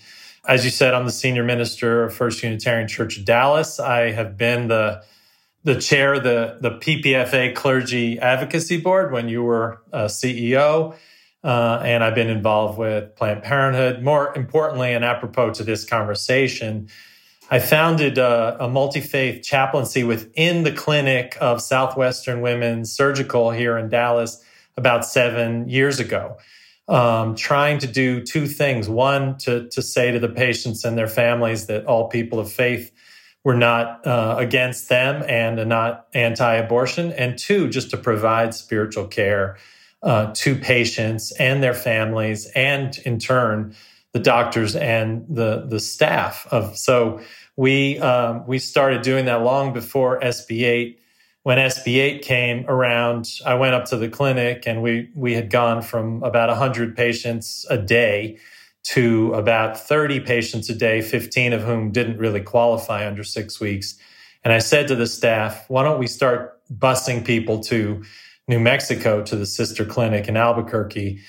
As 0.48 0.64
you 0.64 0.72
said, 0.72 0.94
I'm 0.94 1.06
the 1.06 1.12
senior 1.12 1.44
minister 1.44 2.06
of 2.06 2.14
First 2.14 2.42
Unitarian 2.44 2.88
Church 2.88 3.18
of 3.18 3.26
Dallas. 3.26 3.80
I 3.80 4.12
have 4.12 4.38
been 4.38 4.68
the 4.68 5.04
the 5.66 5.76
chair 5.76 6.14
of 6.14 6.24
the, 6.24 6.58
the 6.62 6.72
PPFA 6.72 7.54
Clergy 7.54 8.18
Advocacy 8.18 8.78
Board 8.78 9.12
when 9.12 9.28
you 9.28 9.44
were 9.44 9.82
CEO. 9.94 10.96
Uh, 11.44 11.82
and 11.84 12.02
I've 12.02 12.16
been 12.16 12.30
involved 12.30 12.80
with 12.80 13.16
Planned 13.18 13.44
Parenthood. 13.44 14.02
More 14.02 14.36
importantly, 14.38 14.94
and 14.94 15.04
apropos 15.04 15.52
to 15.56 15.64
this 15.64 15.84
conversation, 15.84 16.90
I 17.52 17.60
founded 17.60 18.18
a, 18.18 18.58
a 18.64 18.70
multi 18.70 19.02
faith 19.02 19.44
chaplaincy 19.44 20.04
within 20.04 20.64
the 20.64 20.72
clinic 20.72 21.38
of 21.42 21.62
Southwestern 21.62 22.42
Women's 22.42 22.92
Surgical 22.92 23.52
here 23.52 23.78
in 23.78 23.90
Dallas 23.90 24.44
about 24.78 25.06
seven 25.06 25.68
years 25.68 26.00
ago. 26.00 26.38
Um, 26.90 27.36
trying 27.36 27.78
to 27.80 27.88
do 27.88 28.24
two 28.24 28.48
things. 28.48 28.90
One, 28.90 29.38
to, 29.40 29.70
to 29.70 29.82
say 29.82 30.12
to 30.12 30.20
the 30.20 30.28
patients 30.28 30.84
and 30.84 30.98
their 30.98 31.08
families 31.08 31.68
that 31.68 31.86
all 31.86 32.10
people 32.10 32.40
of 32.40 32.52
faith 32.52 32.92
were 33.44 33.56
not 33.56 34.06
uh, 34.06 34.36
against 34.38 34.90
them 34.90 35.24
and 35.28 35.70
not 35.70 36.08
anti 36.14 36.54
abortion. 36.56 37.12
And 37.12 37.38
two, 37.38 37.70
just 37.70 37.92
to 37.92 37.98
provide 37.98 38.54
spiritual 38.54 39.08
care 39.08 39.58
uh, 40.02 40.32
to 40.34 40.56
patients 40.56 41.32
and 41.34 41.62
their 41.62 41.74
families, 41.74 42.48
and 42.56 42.98
in 43.06 43.20
turn, 43.20 43.76
the 44.12 44.20
doctors 44.20 44.76
and 44.76 45.26
the, 45.30 45.66
the 45.68 45.80
staff 45.80 46.48
of. 46.52 46.78
So 46.78 47.22
we, 47.56 48.00
um, 48.00 48.48
we 48.48 48.60
started 48.60 49.02
doing 49.02 49.26
that 49.26 49.44
long 49.44 49.74
before 49.74 50.20
SB 50.20 50.64
8 50.64 51.02
when 51.44 51.58
SB8 51.58 52.22
came 52.22 52.66
around, 52.68 53.30
I 53.46 53.54
went 53.54 53.74
up 53.74 53.86
to 53.86 53.98
the 53.98 54.10
clinic 54.10 54.64
and 54.68 54.82
we, 54.82 55.10
we 55.16 55.34
had 55.34 55.50
gone 55.50 55.82
from 55.82 56.22
about 56.24 56.50
100 56.50 56.96
patients 56.96 57.66
a 57.70 57.78
day 57.78 58.38
to 58.84 59.34
about 59.34 59.80
30 59.80 60.20
patients 60.22 60.70
a 60.70 60.76
day, 60.76 61.02
15 61.02 61.54
of 61.54 61.64
whom 61.64 61.92
didn't 61.92 62.18
really 62.18 62.42
qualify 62.42 63.08
under 63.08 63.24
six 63.24 63.60
weeks. 63.60 63.98
And 64.44 64.54
I 64.54 64.60
said 64.60 64.88
to 64.88 64.96
the 64.96 65.08
staff, 65.08 65.66
why 65.70 65.84
don't 65.84 66.00
we 66.00 66.08
start 66.08 66.60
busing 66.74 67.26
people 67.26 67.60
to 67.64 68.04
New 68.48 68.60
Mexico 68.60 69.24
to 69.24 69.36
the 69.36 69.46
sister 69.46 69.86
clinic 69.86 70.28
in 70.28 70.38
Albuquerque? 70.38 71.22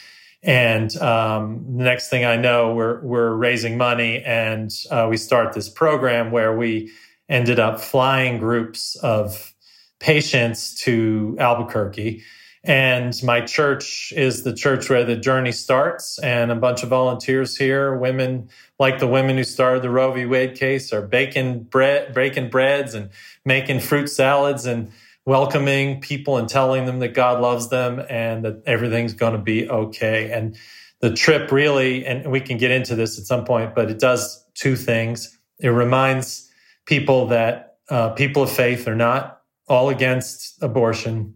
And 0.43 0.97
um, 0.99 1.65
the 1.77 1.85
next 1.85 2.09
thing 2.09 2.25
I 2.25 2.37
know, 2.37 2.73
we're, 2.73 3.01
we're 3.03 3.35
raising 3.35 3.77
money 3.77 4.23
and 4.25 4.71
uh, 4.91 5.07
we 5.11 5.17
start 5.17 5.53
this 5.53 5.69
program 5.69 6.31
where 6.31 6.57
we 6.57 6.91
ended 7.29 7.61
up 7.61 7.81
flying 7.81 8.39
groups 8.39 8.97
of 9.03 9.55
patients 10.01 10.75
to 10.75 11.37
Albuquerque. 11.39 12.25
And 12.63 13.15
my 13.23 13.41
church 13.41 14.13
is 14.15 14.43
the 14.43 14.55
church 14.55 14.91
where 14.91 15.05
the 15.05 15.17
journey 15.17 15.53
starts. 15.53 16.19
And 16.19 16.51
a 16.51 16.57
bunch 16.57 16.83
of 16.83 16.91
volunteers 16.91 17.57
here, 17.57 17.97
women 17.97 18.51
like 18.79 18.99
the 18.99 19.07
women 19.07 19.37
who 19.37 19.45
started 19.45 19.83
the 19.83 19.91
Roe 19.91 20.13
v. 20.13 20.27
Wade 20.27 20.57
case, 20.57 20.93
are 20.93 21.03
baking 21.03 21.65
bread, 21.65 22.13
breaking 22.13 22.51
breads 22.51 22.95
and 22.95 23.11
making 23.45 23.81
fruit 23.81 24.09
salads 24.09 24.67
and 24.67 24.91
welcoming 25.27 26.01
people 26.01 26.39
and 26.39 26.49
telling 26.49 26.87
them 26.87 26.99
that 26.99 27.15
God 27.15 27.41
loves 27.41 27.69
them 27.69 28.03
and 28.09 28.45
that 28.45 28.63
everything's 28.67 29.15
going 29.15 29.35
to 29.35 29.39
be 29.39 29.69
okay. 29.69 30.33
And 30.33 30.57
the 31.01 31.13
trip 31.15 31.53
really, 31.53 32.05
and 32.05 32.31
we 32.31 32.41
can 32.41 32.59
get 32.59 32.71
into 32.71 32.95
this 32.95 33.19
at 33.19 33.25
some 33.25 33.45
point, 33.45 33.75
but 33.75 33.91
it 33.91 33.99
does 33.99 34.45
two 34.55 34.77
things. 34.77 35.39
It 35.59 35.69
reminds 35.69 36.51
people 36.87 37.29
that 37.29 37.77
uh, 37.89 38.11
people 38.11 38.43
of 38.43 38.51
faith 38.51 38.87
are 38.87 38.97
not 38.97 39.40
all 39.71 39.89
against 39.89 40.63
abortion. 40.63 41.35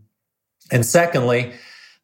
And 0.71 0.85
secondly, 0.85 1.53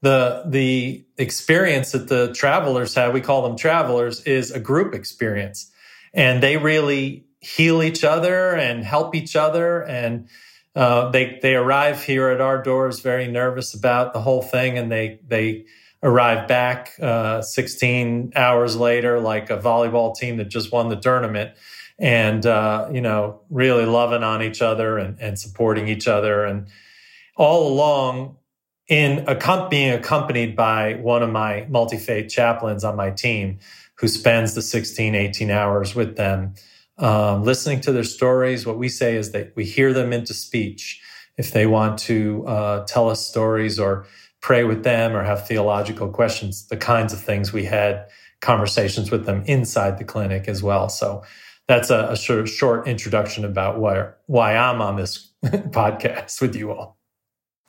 the 0.01 0.45
the 0.47 1.05
experience 1.19 1.93
that 1.93 2.09
the 2.09 2.33
travelers 2.33 2.95
have, 2.95 3.13
we 3.13 3.21
call 3.21 3.43
them 3.43 3.57
travelers, 3.57 4.23
is 4.23 4.51
a 4.51 4.61
group 4.61 4.95
experience. 4.95 5.71
And 6.15 6.43
they 6.43 6.57
really 6.57 7.27
heal 7.41 7.83
each 7.83 8.05
other 8.05 8.55
and 8.55 8.85
help 8.85 9.15
each 9.15 9.37
other. 9.37 9.83
And 9.83 10.29
uh, 10.75 11.11
they 11.11 11.39
they 11.43 11.55
arrive 11.55 12.05
here 12.05 12.29
at 12.29 12.41
our 12.41 12.63
doors 12.63 13.01
very 13.01 13.27
nervous 13.27 13.75
about 13.75 14.13
the 14.13 14.21
whole 14.21 14.43
thing, 14.43 14.79
and 14.79 14.91
they 14.91 15.21
they 15.27 15.67
arrive 16.03 16.49
back 16.49 16.93
uh, 17.03 17.43
16 17.43 18.33
hours 18.35 18.75
later 18.75 19.21
like 19.21 19.51
a 19.51 19.59
volleyball 19.59 20.17
team 20.17 20.39
that 20.39 20.49
just 20.49 20.73
won 20.73 20.89
the 20.89 20.97
tournament 20.97 21.51
and 22.01 22.47
uh, 22.47 22.89
you 22.91 23.01
know 23.01 23.41
really 23.51 23.85
loving 23.85 24.25
on 24.25 24.43
each 24.43 24.63
other 24.63 24.99
and, 24.99 25.21
and 25.21 25.39
supporting 25.39 25.87
each 25.87 26.09
other. 26.09 26.45
And 26.45 26.67
all 27.37 27.73
along 27.73 28.37
in 28.89 29.25
a, 29.29 29.69
being 29.69 29.93
accompanied 29.93 30.57
by 30.57 30.95
one 30.95 31.23
of 31.23 31.31
my 31.31 31.67
multi-faith 31.69 32.29
chaplains 32.29 32.83
on 32.83 32.97
my 32.97 33.11
team 33.11 33.61
who 33.97 34.09
spends 34.09 34.55
the 34.55 34.63
16 34.63 35.15
18 35.15 35.51
hours 35.51 35.95
with 35.95 36.17
them 36.17 36.55
um, 36.99 37.45
listening 37.45 37.81
to 37.83 37.93
their 37.93 38.05
stories. 38.05 38.67
What 38.67 38.79
we 38.79 38.89
say 38.89 39.15
is 39.15 39.33
that 39.33 39.53
we 39.55 39.65
hear 39.65 39.93
them 39.93 40.13
into 40.13 40.35
speech. 40.35 41.01
If 41.37 41.53
they 41.53 41.67
want 41.67 41.99
to 42.01 42.45
uh, 42.47 42.85
tell 42.87 43.09
us 43.09 43.27
stories 43.27 43.79
or 43.79 44.07
pray 44.41 44.65
with 44.65 44.85
them 44.85 45.15
or 45.15 45.23
have 45.23 45.47
theological 45.47 46.09
questions 46.09 46.67
the 46.69 46.77
kinds 46.77 47.13
of 47.13 47.21
things 47.21 47.53
we 47.53 47.65
had 47.65 48.07
conversations 48.41 49.11
with 49.11 49.27
them 49.27 49.43
inside 49.47 49.99
the 49.99 50.05
clinic 50.05 50.49
as 50.49 50.63
well. 50.63 50.89
So 50.89 51.23
that's 51.71 51.89
a, 51.89 52.09
a 52.11 52.47
short 52.47 52.89
introduction 52.89 53.45
about 53.45 53.79
why 53.79 54.09
why 54.27 54.57
I'm 54.57 54.83
on 54.83 54.97
this 54.97 55.31
podcast 55.45 56.41
with 56.41 56.57
you 56.57 56.73
all. 56.73 56.99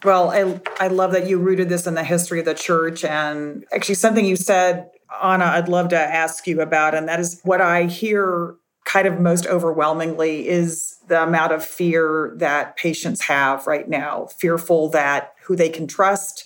Well, 0.03 0.31
I 0.31 0.59
I 0.83 0.87
love 0.87 1.11
that 1.11 1.27
you 1.27 1.37
rooted 1.37 1.69
this 1.69 1.85
in 1.85 1.93
the 1.93 2.03
history 2.03 2.39
of 2.39 2.45
the 2.45 2.55
church 2.55 3.05
and 3.05 3.63
actually 3.71 3.95
something 3.95 4.25
you 4.25 4.35
said, 4.35 4.89
Anna, 5.21 5.45
I'd 5.45 5.69
love 5.69 5.89
to 5.89 5.99
ask 5.99 6.47
you 6.47 6.61
about, 6.61 6.95
and 6.95 7.07
that 7.07 7.19
is 7.19 7.41
what 7.43 7.61
I 7.61 7.83
hear 7.83 8.55
kind 8.85 9.07
of 9.07 9.19
most 9.19 9.45
overwhelmingly 9.45 10.47
is 10.47 10.97
the 11.07 11.21
amount 11.21 11.51
of 11.51 11.63
fear 11.63 12.33
that 12.37 12.77
patients 12.77 13.21
have 13.21 13.67
right 13.67 13.87
now, 13.87 14.25
fearful 14.39 14.89
that 14.89 15.35
who 15.43 15.55
they 15.55 15.69
can 15.69 15.85
trust, 15.85 16.45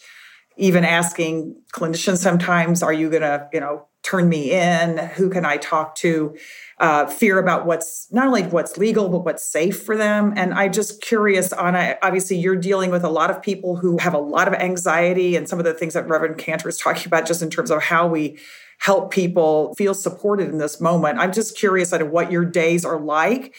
even 0.58 0.84
asking 0.84 1.56
clinicians 1.72 2.18
sometimes, 2.18 2.84
are 2.84 2.92
you 2.92 3.10
gonna, 3.10 3.48
you 3.54 3.62
know, 3.62 3.88
turn 4.06 4.30
me 4.30 4.52
in? 4.52 4.98
Who 4.98 5.30
can 5.30 5.46
I 5.46 5.58
talk 5.58 5.96
to? 5.96 6.36
uh, 6.78 7.06
fear 7.06 7.40
about 7.40 7.66
what's 7.66 8.12
not 8.12 8.28
only 8.28 8.44
what's 8.44 8.78
legal 8.78 9.08
but 9.08 9.24
what's 9.24 9.46
safe 9.46 9.84
for 9.84 9.96
them 9.96 10.34
and 10.36 10.54
i'm 10.54 10.72
just 10.72 11.02
curious 11.02 11.54
anna 11.54 11.98
obviously 12.02 12.36
you're 12.38 12.56
dealing 12.56 12.92
with 12.92 13.04
a 13.04 13.10
lot 13.10 13.30
of 13.30 13.42
people 13.42 13.78
who 13.78 13.98
have 13.98 14.14
a 14.14 14.20
lot 14.20 14.48
of 14.48 14.54
anxiety 14.56 15.38
and 15.38 15.48
some 15.48 15.58
of 15.58 15.64
the 15.64 15.74
things 15.74 15.94
that 15.94 16.08
reverend 16.08 16.38
kanter 16.38 16.68
is 16.68 16.78
talking 16.78 17.08
about 17.08 17.26
just 17.26 17.42
in 17.42 17.50
terms 17.50 17.72
of 17.72 17.82
how 17.82 18.06
we 18.06 18.38
help 18.80 19.10
people 19.10 19.74
feel 19.76 19.94
supported 19.94 20.50
in 20.50 20.58
this 20.58 20.82
moment 20.82 21.18
i'm 21.18 21.32
just 21.32 21.58
curious 21.58 21.94
of 21.94 22.10
what 22.10 22.30
your 22.30 22.44
days 22.44 22.84
are 22.84 23.00
like 23.00 23.56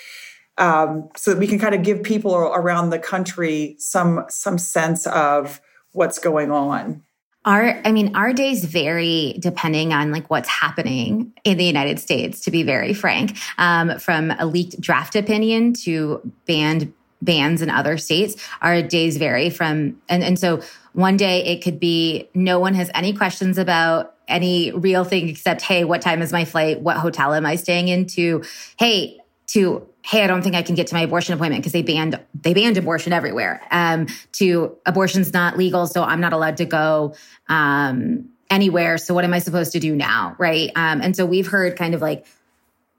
um, 0.59 1.11
so 1.17 1.33
that 1.33 1.39
we 1.39 1.47
can 1.47 1.59
kind 1.59 1.75
of 1.75 1.83
give 1.83 2.03
people 2.03 2.35
around 2.35 2.89
the 2.91 2.99
country 2.99 3.77
some 3.79 4.25
some 4.29 4.59
sense 4.59 5.07
of 5.07 5.61
what's 5.93 6.19
going 6.19 6.51
on 6.51 7.03
our, 7.47 7.81
I 7.85 7.93
mean, 7.93 8.15
our 8.17 8.33
days 8.33 8.65
vary 8.65 9.37
depending 9.39 9.93
on 9.93 10.11
like 10.11 10.29
what's 10.29 10.49
happening 10.49 11.33
in 11.45 11.57
the 11.57 11.65
United 11.65 12.01
States, 12.01 12.41
to 12.43 12.51
be 12.51 12.65
very 12.65 12.93
frank, 12.93 13.39
um, 13.57 13.99
from 13.99 14.33
a 14.33 14.45
leaked 14.45 14.81
draft 14.81 15.15
opinion 15.15 15.73
to 15.73 16.21
banned 16.47 16.93
bans 17.23 17.63
in 17.63 17.71
other 17.71 17.97
states. 17.97 18.37
Our 18.61 18.83
days 18.83 19.17
vary 19.17 19.49
from, 19.49 20.03
and, 20.09 20.23
and 20.23 20.39
so 20.39 20.61
one 20.93 21.17
day 21.17 21.45
it 21.47 21.63
could 21.63 21.81
be 21.81 22.29
no 22.35 22.59
one 22.59 22.75
has 22.75 22.91
any 22.95 23.13
questions 23.13 23.57
about 23.57 24.15
any 24.29 24.73
real 24.73 25.05
thing 25.05 25.29
except, 25.29 25.63
hey, 25.63 25.85
what 25.85 26.03
time 26.03 26.21
is 26.21 26.33
my 26.33 26.45
flight? 26.45 26.81
What 26.81 26.97
hotel 26.97 27.33
am 27.33 27.47
I 27.47 27.57
staying 27.57 27.89
into? 27.89 28.43
Hey, 28.77 29.21
to 29.49 29.87
hey 30.07 30.23
i 30.23 30.27
don't 30.27 30.43
think 30.43 30.55
i 30.55 30.63
can 30.63 30.75
get 30.75 30.87
to 30.87 30.95
my 30.95 31.03
abortion 31.03 31.35
appointment 31.35 31.61
because 31.63 31.73
they 31.73 31.83
banned 31.83 32.19
they 32.43 32.55
banned 32.55 32.77
abortion 32.77 33.13
everywhere 33.13 33.61
um, 33.71 34.07
to 34.33 34.77
abortion's 34.87 35.33
not 35.33 35.57
legal 35.57 35.87
so 35.87 36.03
i'm 36.03 36.21
not 36.21 36.33
allowed 36.33 36.57
to 36.57 36.65
go 36.65 37.15
um, 37.49 38.29
anywhere 38.51 38.97
so 38.97 39.13
what 39.13 39.25
am 39.25 39.35
i 39.35 39.39
supposed 39.39 39.73
to 39.73 39.81
do 39.81 39.95
now 39.95 40.37
right? 40.39 40.71
Um, 40.77 41.01
and 41.01 41.17
so 41.17 41.25
we've 41.27 41.47
heard 41.47 41.77
kind 41.77 41.95
of 41.95 42.01
like 42.01 42.27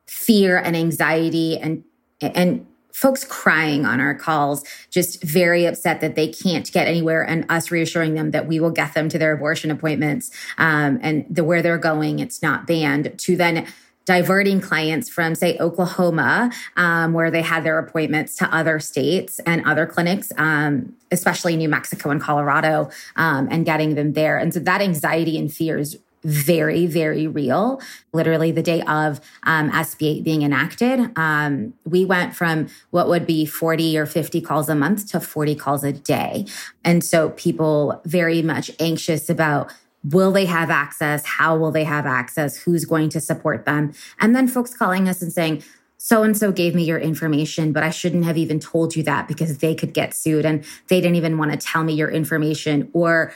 fear 0.05 0.57
and 0.57 0.75
anxiety 0.75 1.57
and 1.57 1.83
and 2.21 2.65
folks 2.91 3.23
crying 3.23 3.85
on 3.85 3.99
our 3.99 4.15
calls 4.15 4.63
just 4.89 5.21
very 5.21 5.65
upset 5.65 6.01
that 6.01 6.15
they 6.15 6.27
can't 6.27 6.71
get 6.71 6.87
anywhere 6.87 7.21
and 7.21 7.45
us 7.49 7.69
reassuring 7.69 8.15
them 8.15 8.31
that 8.31 8.47
we 8.47 8.59
will 8.59 8.71
get 8.71 8.95
them 8.95 9.07
to 9.07 9.19
their 9.19 9.33
abortion 9.33 9.69
appointments 9.69 10.31
um, 10.57 10.97
and 11.01 11.25
the 11.29 11.43
where 11.43 11.61
they're 11.61 11.77
going 11.77 12.19
it's 12.19 12.41
not 12.41 12.65
banned 12.65 13.13
to 13.19 13.35
then 13.35 13.67
diverting 14.07 14.61
clients 14.61 15.09
from, 15.09 15.35
say, 15.35 15.57
Oklahoma, 15.59 16.49
um, 16.77 17.11
where 17.11 17.29
they 17.29 17.41
had 17.41 17.65
their 17.65 17.77
appointments 17.77 18.37
to 18.37 18.55
other 18.55 18.79
states 18.79 19.39
and 19.39 19.63
other 19.65 19.85
clinics, 19.85 20.31
um, 20.37 20.95
especially 21.11 21.57
New 21.57 21.67
Mexico 21.67 22.09
and 22.09 22.21
Colorado, 22.21 22.89
um, 23.17 23.49
and 23.51 23.65
getting 23.65 23.95
them 23.95 24.13
there. 24.13 24.37
And 24.37 24.53
so 24.53 24.61
that 24.61 24.81
anxiety 24.81 25.37
and 25.37 25.53
fear 25.53 25.77
is 25.77 25.99
very, 26.23 26.85
very 26.87 27.27
real. 27.27 27.81
Literally, 28.13 28.51
the 28.51 28.63
day 28.63 28.81
of 28.81 29.19
um, 29.43 29.69
SB8 29.71 30.23
being 30.23 30.41
enacted, 30.41 31.11
um, 31.17 31.73
we 31.85 32.05
went 32.05 32.33
from 32.33 32.67
what 32.91 33.07
would 33.07 33.27
be 33.27 33.45
40 33.45 33.97
or 33.97 34.05
50 34.05 34.41
calls 34.41 34.69
a 34.69 34.75
month 34.75 35.11
to 35.11 35.19
40 35.19 35.55
calls 35.55 35.83
a 35.83 35.91
day. 35.91 36.45
And 36.83 37.03
so 37.03 37.29
people 37.31 38.01
very 38.05 38.41
much 38.41 38.71
anxious 38.79 39.29
about 39.29 39.71
Will 40.03 40.31
they 40.31 40.45
have 40.45 40.69
access? 40.69 41.25
How 41.25 41.57
will 41.57 41.71
they 41.71 41.83
have 41.83 42.05
access? 42.05 42.57
Who's 42.57 42.85
going 42.85 43.09
to 43.09 43.21
support 43.21 43.65
them? 43.65 43.93
And 44.19 44.35
then 44.35 44.47
folks 44.47 44.75
calling 44.75 45.09
us 45.09 45.21
and 45.21 45.33
saying, 45.33 45.63
so 45.97 46.23
and 46.23 46.37
so 46.37 46.51
gave 46.51 46.75
me 46.75 46.83
your 46.83 46.99
information, 46.99 47.73
but 47.73 47.83
I 47.83 47.89
shouldn't 47.89 48.25
have 48.25 48.37
even 48.37 48.59
told 48.59 48.95
you 48.95 49.03
that 49.03 49.27
because 49.27 49.57
they 49.57 49.73
could 49.73 49.93
get 49.93 50.13
sued 50.13 50.45
and 50.45 50.63
they 50.87 51.01
didn't 51.01 51.15
even 51.15 51.37
want 51.37 51.51
to 51.51 51.57
tell 51.57 51.83
me 51.83 51.93
your 51.93 52.09
information. 52.09 52.89
Or 52.93 53.33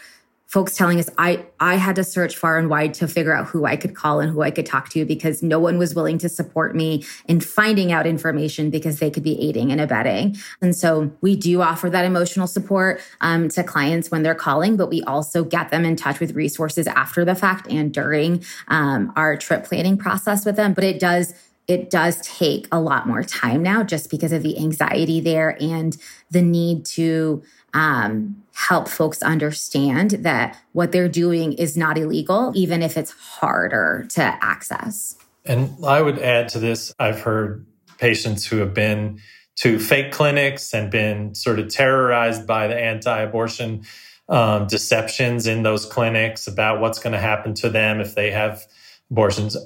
folks 0.52 0.76
telling 0.76 1.00
us 1.00 1.10
I 1.18 1.46
I 1.62 1.76
had 1.76 1.96
to 1.96 2.04
search 2.04 2.36
far 2.36 2.60
and 2.60 2.70
wide 2.70 2.94
to 2.96 3.08
figure 3.08 3.34
out 3.34 3.48
who 3.48 3.66
I 3.66 3.78
could 3.78 3.96
call 3.96 4.20
and 4.20 4.30
who 4.30 4.42
I 4.42 4.52
could 4.52 4.66
talk 4.66 4.90
to 4.90 5.06
because 5.06 5.42
no 5.42 5.60
one 5.60 5.78
was 5.78 5.96
willing 5.96 6.18
to 6.20 6.30
support 6.30 6.76
me 6.76 7.06
in 7.26 7.40
finding 7.40 7.94
out 7.94 8.06
information 8.06 8.70
because 8.70 9.00
they 9.00 9.10
could 9.10 9.24
be 9.24 9.42
aiding 9.42 9.72
and 9.72 9.80
abetting. 9.80 10.36
And 10.62 10.76
so 10.76 11.10
we 11.22 11.38
do 11.38 11.62
offer 11.62 11.90
that 11.90 12.04
emotional 12.04 12.48
support 12.48 13.00
um, 13.22 13.48
to 13.50 13.64
clients 13.64 14.12
when 14.12 14.24
they're 14.24 14.36
calling, 14.36 14.76
but 14.76 14.90
we 14.90 15.02
also 15.04 15.46
get 15.46 15.72
them 15.72 15.86
in 15.86 15.96
touch 15.96 16.20
with 16.20 16.36
resources 16.36 16.86
after 16.86 17.24
the 17.24 17.36
fact 17.36 17.68
and 17.72 17.94
during 17.94 18.44
um, 18.68 19.14
our 19.16 19.38
trip 19.38 19.64
planning 19.64 19.98
process 19.98 20.46
with 20.46 20.58
them. 20.58 20.74
But 20.74 20.84
it 20.84 21.00
does 21.00 21.34
it 21.68 21.90
does 21.90 22.20
take 22.22 22.68
a 22.72 22.82
lot 22.82 23.08
more 23.08 23.24
time 23.24 23.64
now 23.64 23.82
just 23.82 24.10
because 24.10 24.34
of 24.34 24.44
the 24.44 24.58
anxiety 24.58 25.22
there 25.22 25.56
and 25.62 25.96
the 26.30 26.42
need 26.42 26.86
to 26.86 27.44
um, 27.74 28.44
help 28.54 28.88
folks 28.88 29.22
understand 29.22 30.12
that 30.12 30.58
what 30.74 30.92
they're 30.92 31.10
doing 31.10 31.54
is 31.54 31.78
not 31.78 31.98
illegal, 31.98 32.52
even 32.56 32.82
if 32.82 32.98
it's 32.98 33.12
harder 33.12 34.06
to 34.10 34.22
access. 34.22 35.16
And 35.46 35.74
I 35.86 36.02
would 36.02 36.20
add 36.20 36.50
to 36.50 36.60
this 36.60 36.94
I've 37.00 37.22
heard 37.22 37.66
patients 37.98 38.46
who 38.46 38.58
have 38.58 38.74
been 38.74 39.20
to 39.58 39.80
fake 39.80 40.12
clinics 40.12 40.74
and 40.74 40.92
been 40.92 41.36
sort 41.36 41.60
of 41.60 41.70
terrorized 41.70 42.48
by 42.48 42.68
the 42.68 42.78
anti 42.78 43.20
abortion 43.22 43.84
um, 44.30 44.68
deceptions 44.68 45.46
in 45.48 45.64
those 45.64 45.86
clinics 45.86 46.48
about 46.48 46.80
what's 46.80 47.00
going 47.00 47.14
to 47.14 47.20
happen 47.20 47.54
to 47.56 47.70
them 47.70 48.00
if 48.00 48.16
they 48.16 48.32
have 48.32 48.66
abortions. 49.10 49.58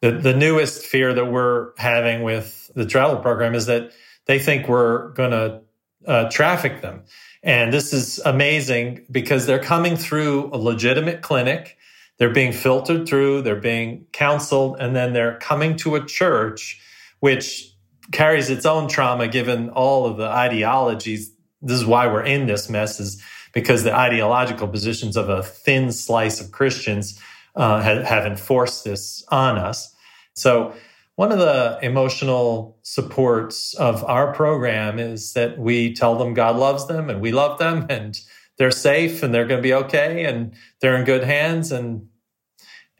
The, 0.00 0.12
the 0.12 0.34
newest 0.34 0.84
fear 0.84 1.12
that 1.14 1.26
we're 1.26 1.72
having 1.78 2.22
with 2.22 2.70
the 2.74 2.86
travel 2.86 3.16
program 3.16 3.54
is 3.54 3.66
that 3.66 3.90
they 4.26 4.38
think 4.38 4.68
we're 4.68 5.08
going 5.12 5.32
to 5.32 5.62
uh, 6.06 6.28
traffic 6.30 6.80
them. 6.82 7.02
And 7.42 7.72
this 7.72 7.92
is 7.92 8.18
amazing 8.24 9.06
because 9.10 9.46
they're 9.46 9.62
coming 9.62 9.96
through 9.96 10.50
a 10.52 10.56
legitimate 10.56 11.20
clinic. 11.20 11.76
They're 12.18 12.32
being 12.32 12.52
filtered 12.52 13.06
through, 13.08 13.42
they're 13.42 13.56
being 13.56 14.06
counseled, 14.12 14.76
and 14.80 14.94
then 14.94 15.12
they're 15.12 15.38
coming 15.38 15.76
to 15.78 15.96
a 15.96 16.04
church 16.04 16.80
which 17.20 17.70
carries 18.12 18.50
its 18.50 18.64
own 18.66 18.88
trauma 18.88 19.28
given 19.28 19.70
all 19.70 20.06
of 20.06 20.16
the 20.16 20.26
ideologies. 20.26 21.32
This 21.60 21.78
is 21.78 21.86
why 21.86 22.06
we're 22.06 22.22
in 22.22 22.46
this 22.46 22.70
mess, 22.70 23.00
is 23.00 23.22
because 23.52 23.82
the 23.82 23.94
ideological 23.94 24.68
positions 24.68 25.16
of 25.16 25.28
a 25.28 25.42
thin 25.42 25.90
slice 25.92 26.40
of 26.40 26.50
Christians 26.50 27.20
uh, 27.56 27.80
have, 27.80 28.04
have 28.04 28.26
enforced 28.26 28.84
this 28.84 29.24
on 29.28 29.58
us. 29.58 29.94
So 30.34 30.74
one 31.16 31.30
of 31.30 31.38
the 31.38 31.78
emotional 31.82 32.78
supports 32.82 33.74
of 33.74 34.02
our 34.04 34.32
program 34.34 34.98
is 34.98 35.32
that 35.34 35.58
we 35.58 35.94
tell 35.94 36.16
them 36.16 36.34
God 36.34 36.56
loves 36.56 36.86
them 36.86 37.08
and 37.08 37.20
we 37.20 37.32
love 37.32 37.58
them 37.58 37.86
and 37.90 38.18
they're 38.58 38.70
safe 38.70 39.22
and 39.22 39.34
they're 39.34 39.46
going 39.46 39.58
to 39.58 39.62
be 39.62 39.74
okay 39.74 40.24
and 40.24 40.54
they're 40.80 40.96
in 40.96 41.04
good 41.04 41.24
hands 41.24 41.72
and 41.72 42.08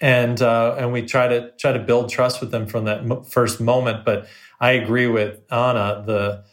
and 0.01 0.43
uh, 0.43 0.75
and 0.79 0.93
we 0.93 1.03
try 1.03 1.29
to 1.29 1.53
try 1.53 1.73
to 1.73 1.79
build 1.79 2.11
trust 2.11 2.41
with 2.41 2.51
them 2.51 2.67
from 2.67 2.85
that 2.85 3.27
first 3.31 3.61
moment. 3.61 4.05
But 4.05 4.27
I 4.61 4.73
agree 4.73 5.07
with 5.07 5.41
Anna 5.51 6.03
the 6.05 6.45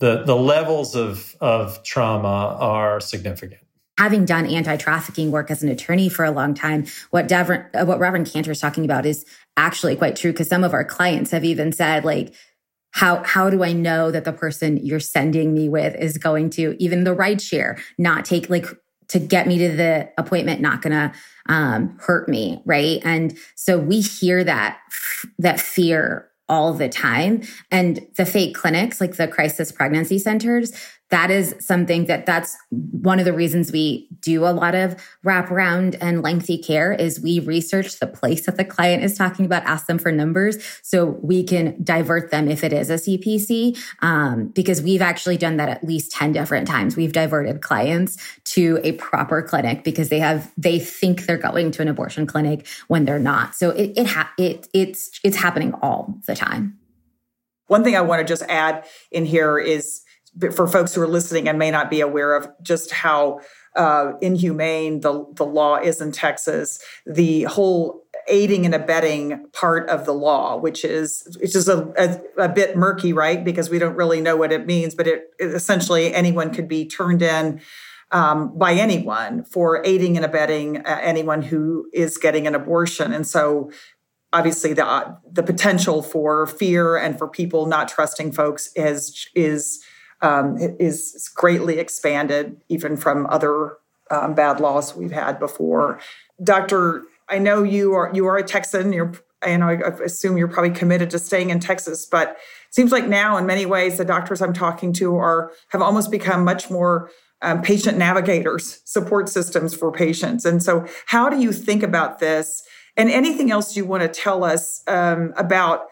the 0.00 0.24
the 0.24 0.36
levels 0.36 0.96
of 0.96 1.36
of 1.40 1.82
trauma 1.84 2.56
are 2.58 3.00
significant 3.00 3.62
having 3.98 4.24
done 4.24 4.46
anti-trafficking 4.46 5.30
work 5.30 5.50
as 5.50 5.62
an 5.62 5.68
attorney 5.68 6.08
for 6.08 6.24
a 6.24 6.30
long 6.30 6.54
time, 6.54 6.86
what 7.10 7.28
Devin, 7.28 7.64
uh, 7.74 7.84
what 7.84 7.98
Reverend 7.98 8.26
Kanter 8.26 8.48
is 8.48 8.60
talking 8.60 8.84
about 8.84 9.06
is 9.06 9.24
actually 9.56 9.96
quite 9.96 10.16
true 10.16 10.32
because 10.32 10.48
some 10.48 10.64
of 10.64 10.72
our 10.72 10.84
clients 10.84 11.30
have 11.30 11.44
even 11.44 11.72
said 11.72 12.04
like, 12.04 12.34
how 12.92 13.22
how 13.24 13.48
do 13.48 13.62
I 13.62 13.72
know 13.72 14.10
that 14.10 14.24
the 14.24 14.32
person 14.32 14.78
you're 14.84 15.00
sending 15.00 15.54
me 15.54 15.68
with 15.68 15.94
is 15.96 16.18
going 16.18 16.50
to 16.50 16.76
even 16.78 17.04
the 17.04 17.14
ride 17.14 17.40
share 17.40 17.78
not 17.98 18.24
take 18.24 18.50
like 18.50 18.66
to 19.08 19.18
get 19.18 19.46
me 19.46 19.58
to 19.58 19.74
the 19.74 20.10
appointment 20.18 20.60
not 20.60 20.82
gonna 20.82 21.12
um, 21.48 21.96
hurt 22.00 22.28
me 22.28 22.60
right? 22.66 23.00
And 23.04 23.36
so 23.56 23.78
we 23.78 24.00
hear 24.00 24.44
that 24.44 24.78
that 25.38 25.58
fear 25.58 26.28
all 26.48 26.74
the 26.74 26.88
time. 26.88 27.42
And 27.70 28.06
the 28.18 28.26
fake 28.26 28.54
clinics 28.54 29.00
like 29.00 29.16
the 29.16 29.26
crisis 29.26 29.72
pregnancy 29.72 30.18
centers 30.18 30.72
that 31.12 31.30
is 31.30 31.54
something 31.60 32.06
that 32.06 32.24
that's 32.24 32.56
one 32.70 33.18
of 33.18 33.26
the 33.26 33.34
reasons 33.34 33.70
we 33.70 34.08
do 34.20 34.46
a 34.46 34.48
lot 34.48 34.74
of 34.74 34.96
wraparound 35.22 35.94
and 36.00 36.22
lengthy 36.22 36.56
care 36.56 36.90
is 36.90 37.20
we 37.20 37.38
research 37.38 37.98
the 37.98 38.06
place 38.06 38.46
that 38.46 38.56
the 38.56 38.64
client 38.64 39.04
is 39.04 39.16
talking 39.16 39.44
about, 39.44 39.62
ask 39.64 39.84
them 39.84 39.98
for 39.98 40.10
numbers 40.10 40.56
so 40.82 41.04
we 41.04 41.44
can 41.44 41.76
divert 41.84 42.30
them 42.30 42.48
if 42.48 42.64
it 42.64 42.72
is 42.72 42.88
a 42.88 42.94
CPC. 42.94 43.78
Um, 44.00 44.46
because 44.48 44.80
we've 44.80 45.02
actually 45.02 45.36
done 45.36 45.58
that 45.58 45.68
at 45.68 45.84
least 45.84 46.12
10 46.12 46.32
different 46.32 46.66
times. 46.66 46.96
We've 46.96 47.12
diverted 47.12 47.60
clients 47.60 48.16
to 48.44 48.80
a 48.82 48.92
proper 48.92 49.42
clinic 49.42 49.84
because 49.84 50.08
they 50.08 50.18
have, 50.18 50.50
they 50.56 50.78
think 50.78 51.26
they're 51.26 51.36
going 51.36 51.72
to 51.72 51.82
an 51.82 51.88
abortion 51.88 52.26
clinic 52.26 52.66
when 52.88 53.04
they're 53.04 53.18
not. 53.18 53.54
So 53.54 53.68
it, 53.68 53.92
it, 53.98 54.06
ha- 54.06 54.32
it 54.38 54.66
it's, 54.72 55.20
it's 55.22 55.36
happening 55.36 55.74
all 55.82 56.18
the 56.26 56.34
time. 56.34 56.78
One 57.66 57.84
thing 57.84 57.96
I 57.96 58.00
want 58.00 58.20
to 58.20 58.24
just 58.24 58.42
add 58.48 58.86
in 59.10 59.26
here 59.26 59.58
is 59.58 60.02
for 60.52 60.66
folks 60.66 60.94
who 60.94 61.02
are 61.02 61.08
listening 61.08 61.48
and 61.48 61.58
may 61.58 61.70
not 61.70 61.90
be 61.90 62.00
aware 62.00 62.34
of 62.34 62.48
just 62.62 62.90
how 62.90 63.40
uh, 63.76 64.12
inhumane 64.20 65.00
the, 65.00 65.26
the 65.34 65.44
law 65.44 65.76
is 65.76 66.00
in 66.00 66.12
Texas, 66.12 66.82
the 67.06 67.44
whole 67.44 68.02
aiding 68.28 68.64
and 68.64 68.74
abetting 68.74 69.46
part 69.52 69.88
of 69.88 70.06
the 70.06 70.12
law, 70.12 70.56
which 70.56 70.84
is 70.84 71.36
which 71.40 71.56
is 71.56 71.68
a, 71.68 71.92
a, 71.98 72.44
a, 72.44 72.48
bit 72.48 72.76
murky, 72.76 73.12
right? 73.12 73.44
Because 73.44 73.68
we 73.68 73.78
don't 73.78 73.96
really 73.96 74.20
know 74.20 74.36
what 74.36 74.52
it 74.52 74.66
means, 74.66 74.94
but 74.94 75.06
it, 75.06 75.30
it 75.38 75.46
essentially 75.46 76.14
anyone 76.14 76.52
could 76.52 76.68
be 76.68 76.86
turned 76.86 77.22
in 77.22 77.60
um, 78.10 78.56
by 78.56 78.74
anyone 78.74 79.44
for 79.44 79.84
aiding 79.84 80.16
and 80.16 80.24
abetting 80.24 80.78
uh, 80.78 81.00
anyone 81.02 81.42
who 81.42 81.88
is 81.92 82.16
getting 82.18 82.46
an 82.46 82.54
abortion, 82.54 83.12
and 83.12 83.26
so 83.26 83.70
obviously 84.32 84.72
the 84.72 84.86
uh, 84.86 85.14
the 85.30 85.42
potential 85.42 86.02
for 86.02 86.46
fear 86.46 86.96
and 86.96 87.18
for 87.18 87.28
people 87.28 87.66
not 87.66 87.88
trusting 87.88 88.32
folks 88.32 88.70
is 88.76 89.28
is 89.34 89.82
um, 90.22 90.56
is 90.58 91.30
greatly 91.34 91.78
expanded 91.78 92.60
even 92.68 92.96
from 92.96 93.26
other 93.28 93.76
um, 94.10 94.34
bad 94.34 94.60
laws 94.60 94.94
we've 94.94 95.12
had 95.12 95.38
before. 95.38 96.00
Doctor, 96.42 97.02
I 97.28 97.38
know 97.38 97.62
you 97.62 97.94
are 97.94 98.10
you 98.14 98.26
are 98.26 98.36
a 98.36 98.42
Texan. 98.42 98.92
You're 98.92 99.12
and 99.42 99.64
I 99.64 99.72
assume 100.04 100.36
you're 100.36 100.48
probably 100.48 100.70
committed 100.70 101.10
to 101.10 101.18
staying 101.18 101.50
in 101.50 101.58
Texas, 101.58 102.06
but 102.06 102.30
it 102.30 102.36
seems 102.74 102.92
like 102.92 103.08
now, 103.08 103.36
in 103.36 103.46
many 103.46 103.66
ways, 103.66 103.98
the 103.98 104.04
doctors 104.04 104.40
I'm 104.40 104.52
talking 104.52 104.92
to 104.94 105.16
are 105.16 105.52
have 105.68 105.82
almost 105.82 106.10
become 106.10 106.44
much 106.44 106.70
more 106.70 107.10
um, 107.42 107.60
patient 107.60 107.98
navigators, 107.98 108.80
support 108.84 109.28
systems 109.28 109.74
for 109.74 109.90
patients. 109.90 110.44
And 110.44 110.62
so, 110.62 110.86
how 111.06 111.28
do 111.28 111.40
you 111.40 111.52
think 111.52 111.82
about 111.82 112.20
this? 112.20 112.62
And 112.96 113.10
anything 113.10 113.50
else 113.50 113.76
you 113.76 113.84
want 113.84 114.02
to 114.02 114.08
tell 114.08 114.44
us 114.44 114.82
um, 114.86 115.32
about 115.36 115.86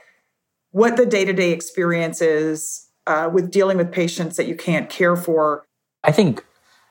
what 0.70 0.96
the 0.96 1.06
day 1.06 1.24
to 1.24 1.32
day 1.32 1.50
experience 1.50 2.20
is 2.20 2.86
uh, 3.10 3.28
with 3.28 3.50
dealing 3.50 3.76
with 3.76 3.90
patients 3.90 4.36
that 4.36 4.46
you 4.46 4.54
can't 4.54 4.88
care 4.88 5.16
for? 5.16 5.64
I 6.04 6.12
think, 6.12 6.44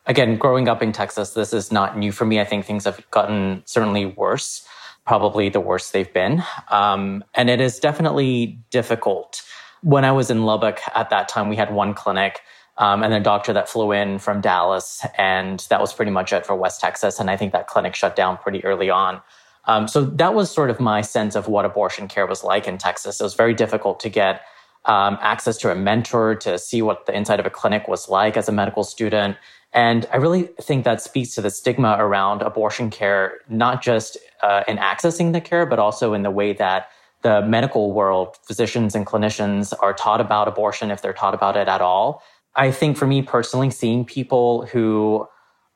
again, 0.06 0.38
growing 0.38 0.68
up 0.68 0.84
in 0.84 0.92
Texas, 0.92 1.34
this 1.34 1.54
is 1.54 1.72
not 1.72 1.98
new 1.98 2.12
for 2.12 2.26
me. 2.26 2.42
I 2.42 2.46
think 2.46 2.66
things 2.66 2.84
have 2.84 3.10
gotten 3.10 3.64
certainly 3.66 4.06
worse, 4.06 4.68
probably 5.06 5.50
the 5.50 5.62
worst 5.62 5.94
they've 5.94 6.14
been. 6.14 6.44
Um, 6.70 7.24
and 7.34 7.50
it 7.50 7.62
is 7.62 7.80
definitely 7.80 8.60
difficult. 8.70 9.42
When 9.82 10.04
I 10.04 10.12
was 10.12 10.30
in 10.30 10.44
Lubbock 10.44 10.80
at 10.94 11.10
that 11.10 11.30
time, 11.30 11.48
we 11.48 11.56
had 11.56 11.74
one 11.74 11.94
clinic. 11.94 12.42
Um, 12.78 13.04
and 13.04 13.14
a 13.14 13.20
doctor 13.20 13.52
that 13.52 13.68
flew 13.68 13.92
in 13.92 14.20
from 14.20 14.40
Dallas, 14.40 15.06
and 15.18 15.60
that 15.70 15.82
was 15.82 15.92
pretty 15.92 16.12
much 16.12 16.32
it 16.32 16.46
for 16.46 16.56
West 16.56 16.80
Texas. 16.80 17.20
And 17.20 17.30
I 17.30 17.36
think 17.36 17.52
that 17.52 17.68
clinic 17.68 17.94
shut 17.94 18.16
down 18.16 18.38
pretty 18.38 18.64
early 18.64 18.90
on. 18.90 19.22
Um, 19.66 19.90
so 19.90 20.06
that 20.06 20.34
was 20.34 20.50
sort 20.50 20.70
of 20.70 20.80
my 20.80 21.02
sense 21.02 21.36
of 21.36 21.50
what 21.50 21.66
abortion 21.66 22.08
care 22.08 22.26
was 22.26 22.42
like 22.42 22.70
in 22.70 22.78
Texas. 22.78 23.20
It 23.20 23.24
was 23.24 23.34
very 23.34 23.54
difficult 23.54 24.00
to 24.00 24.10
get 24.10 24.44
um, 24.86 25.18
access 25.22 25.58
to 25.58 25.72
a 25.72 25.76
mentor 25.76 26.36
to 26.36 26.58
see 26.58 26.82
what 26.82 27.06
the 27.06 27.16
inside 27.16 27.40
of 27.40 27.46
a 27.46 27.50
clinic 27.50 27.88
was 27.88 28.10
like 28.10 28.38
as 28.38 28.48
a 28.50 28.52
medical 28.52 28.84
student. 28.84 29.38
And 29.72 30.08
I 30.12 30.18
really 30.18 30.44
think 30.62 30.84
that 30.86 31.02
speaks 31.02 31.36
to 31.36 31.42
the 31.42 31.52
stigma 31.52 31.96
around 32.00 32.42
abortion 32.42 32.90
care, 32.90 33.40
not 33.50 33.84
just 33.84 34.18
uh, 34.42 34.64
in 34.68 34.78
accessing 34.78 35.34
the 35.34 35.42
care, 35.42 35.66
but 35.66 35.78
also 35.78 36.14
in 36.14 36.24
the 36.24 36.32
way 36.32 36.54
that 36.54 36.90
the 37.22 37.42
medical 37.42 37.92
world, 37.92 38.38
physicians 38.48 38.96
and 38.96 39.06
clinicians 39.06 39.74
are 39.82 39.94
taught 39.94 40.22
about 40.22 40.48
abortion 40.48 40.90
if 40.90 41.02
they're 41.02 41.14
taught 41.14 41.34
about 41.34 41.58
it 41.58 41.68
at 41.68 41.82
all. 41.82 42.24
I 42.56 42.72
think 42.72 42.98
for 42.98 43.06
me 43.06 43.22
personally, 43.22 43.70
seeing 43.70 44.06
people 44.06 44.66
who 44.68 45.28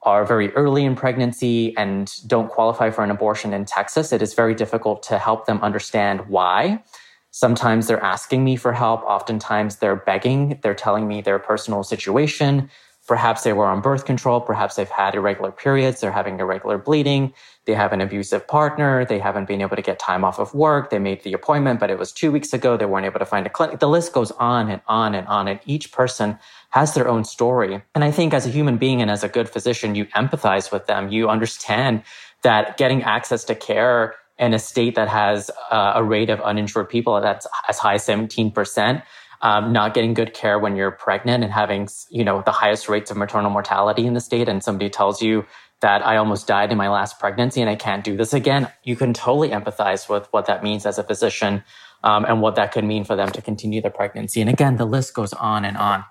are 0.01 0.25
very 0.25 0.51
early 0.53 0.83
in 0.83 0.95
pregnancy 0.95 1.75
and 1.77 2.11
don't 2.27 2.49
qualify 2.49 2.89
for 2.89 3.03
an 3.03 3.11
abortion 3.11 3.53
in 3.53 3.65
Texas, 3.65 4.11
it 4.11 4.21
is 4.21 4.33
very 4.33 4.55
difficult 4.55 5.03
to 5.03 5.17
help 5.17 5.45
them 5.45 5.61
understand 5.61 6.27
why. 6.27 6.83
Sometimes 7.35 7.87
they're 7.87 8.03
asking 8.03 8.43
me 8.43 8.55
for 8.55 8.73
help. 8.73 9.01
Oftentimes 9.05 9.77
they're 9.77 9.95
begging. 9.95 10.59
They're 10.61 10.75
telling 10.75 11.07
me 11.07 11.19
their 11.19 11.39
personal 11.39 11.81
situation. 11.81 12.69
Perhaps 13.07 13.41
they 13.41 13.53
were 13.53 13.65
on 13.65 13.81
birth 13.81 14.05
control. 14.05 14.39
Perhaps 14.39 14.75
they've 14.75 14.87
had 14.87 15.15
irregular 15.15 15.51
periods. 15.51 15.99
They're 15.99 16.11
having 16.11 16.39
irregular 16.39 16.77
bleeding. 16.77 17.33
They 17.65 17.73
have 17.73 17.91
an 17.91 18.01
abusive 18.01 18.47
partner. 18.47 19.03
They 19.03 19.17
haven't 19.17 19.47
been 19.47 19.61
able 19.61 19.75
to 19.75 19.81
get 19.81 19.97
time 19.97 20.23
off 20.23 20.37
of 20.37 20.53
work. 20.53 20.91
They 20.91 20.99
made 20.99 21.23
the 21.23 21.33
appointment, 21.33 21.79
but 21.79 21.89
it 21.89 21.97
was 21.97 22.11
two 22.11 22.31
weeks 22.31 22.53
ago. 22.53 22.77
They 22.77 22.85
weren't 22.85 23.07
able 23.07 23.17
to 23.17 23.25
find 23.25 23.47
a 23.47 23.49
clinic. 23.49 23.79
The 23.79 23.89
list 23.89 24.13
goes 24.13 24.29
on 24.33 24.69
and 24.69 24.81
on 24.87 25.15
and 25.15 25.27
on. 25.27 25.47
And 25.47 25.59
each 25.65 25.91
person 25.91 26.37
has 26.69 26.93
their 26.93 27.07
own 27.07 27.23
story. 27.23 27.81
And 27.95 28.03
I 28.03 28.11
think 28.11 28.31
as 28.35 28.45
a 28.45 28.49
human 28.49 28.77
being 28.77 29.01
and 29.01 29.09
as 29.09 29.23
a 29.23 29.27
good 29.27 29.49
physician, 29.49 29.95
you 29.95 30.05
empathize 30.15 30.71
with 30.71 30.85
them. 30.85 31.09
You 31.09 31.29
understand 31.29 32.03
that 32.43 32.77
getting 32.77 33.01
access 33.01 33.43
to 33.45 33.55
care 33.55 34.15
in 34.43 34.53
a 34.53 34.59
state 34.59 34.95
that 34.95 35.07
has 35.07 35.49
uh, 35.71 35.93
a 35.95 36.03
rate 36.03 36.29
of 36.29 36.41
uninsured 36.41 36.89
people 36.89 37.19
that's 37.21 37.47
as 37.67 37.77
high 37.79 37.95
as 37.95 38.05
17%, 38.05 39.03
um, 39.41 39.73
not 39.73 39.93
getting 39.93 40.13
good 40.13 40.33
care 40.33 40.59
when 40.59 40.75
you're 40.75 40.91
pregnant 40.91 41.43
and 41.43 41.51
having, 41.51 41.87
you 42.09 42.23
know, 42.23 42.41
the 42.45 42.51
highest 42.51 42.87
rates 42.87 43.11
of 43.11 43.17
maternal 43.17 43.49
mortality 43.49 44.05
in 44.05 44.13
the 44.13 44.21
state. 44.21 44.47
And 44.47 44.63
somebody 44.63 44.89
tells 44.89 45.21
you 45.21 45.45
that 45.81 46.05
I 46.05 46.15
almost 46.17 46.47
died 46.47 46.71
in 46.71 46.77
my 46.77 46.89
last 46.89 47.19
pregnancy 47.19 47.59
and 47.59 47.69
I 47.69 47.75
can't 47.75 48.03
do 48.03 48.15
this 48.15 48.33
again. 48.33 48.71
You 48.83 48.95
can 48.95 49.13
totally 49.13 49.49
empathize 49.49 50.07
with 50.07 50.27
what 50.31 50.45
that 50.45 50.63
means 50.63 50.85
as 50.85 50.97
a 50.97 51.03
physician 51.03 51.63
um, 52.03 52.23
and 52.25 52.41
what 52.41 52.55
that 52.55 52.71
could 52.71 52.85
mean 52.85 53.03
for 53.03 53.15
them 53.15 53.29
to 53.31 53.41
continue 53.41 53.81
their 53.81 53.91
pregnancy. 53.91 54.39
And 54.39 54.49
again, 54.49 54.77
the 54.77 54.85
list 54.85 55.13
goes 55.13 55.33
on 55.33 55.65
and 55.65 55.77
on. 55.77 56.05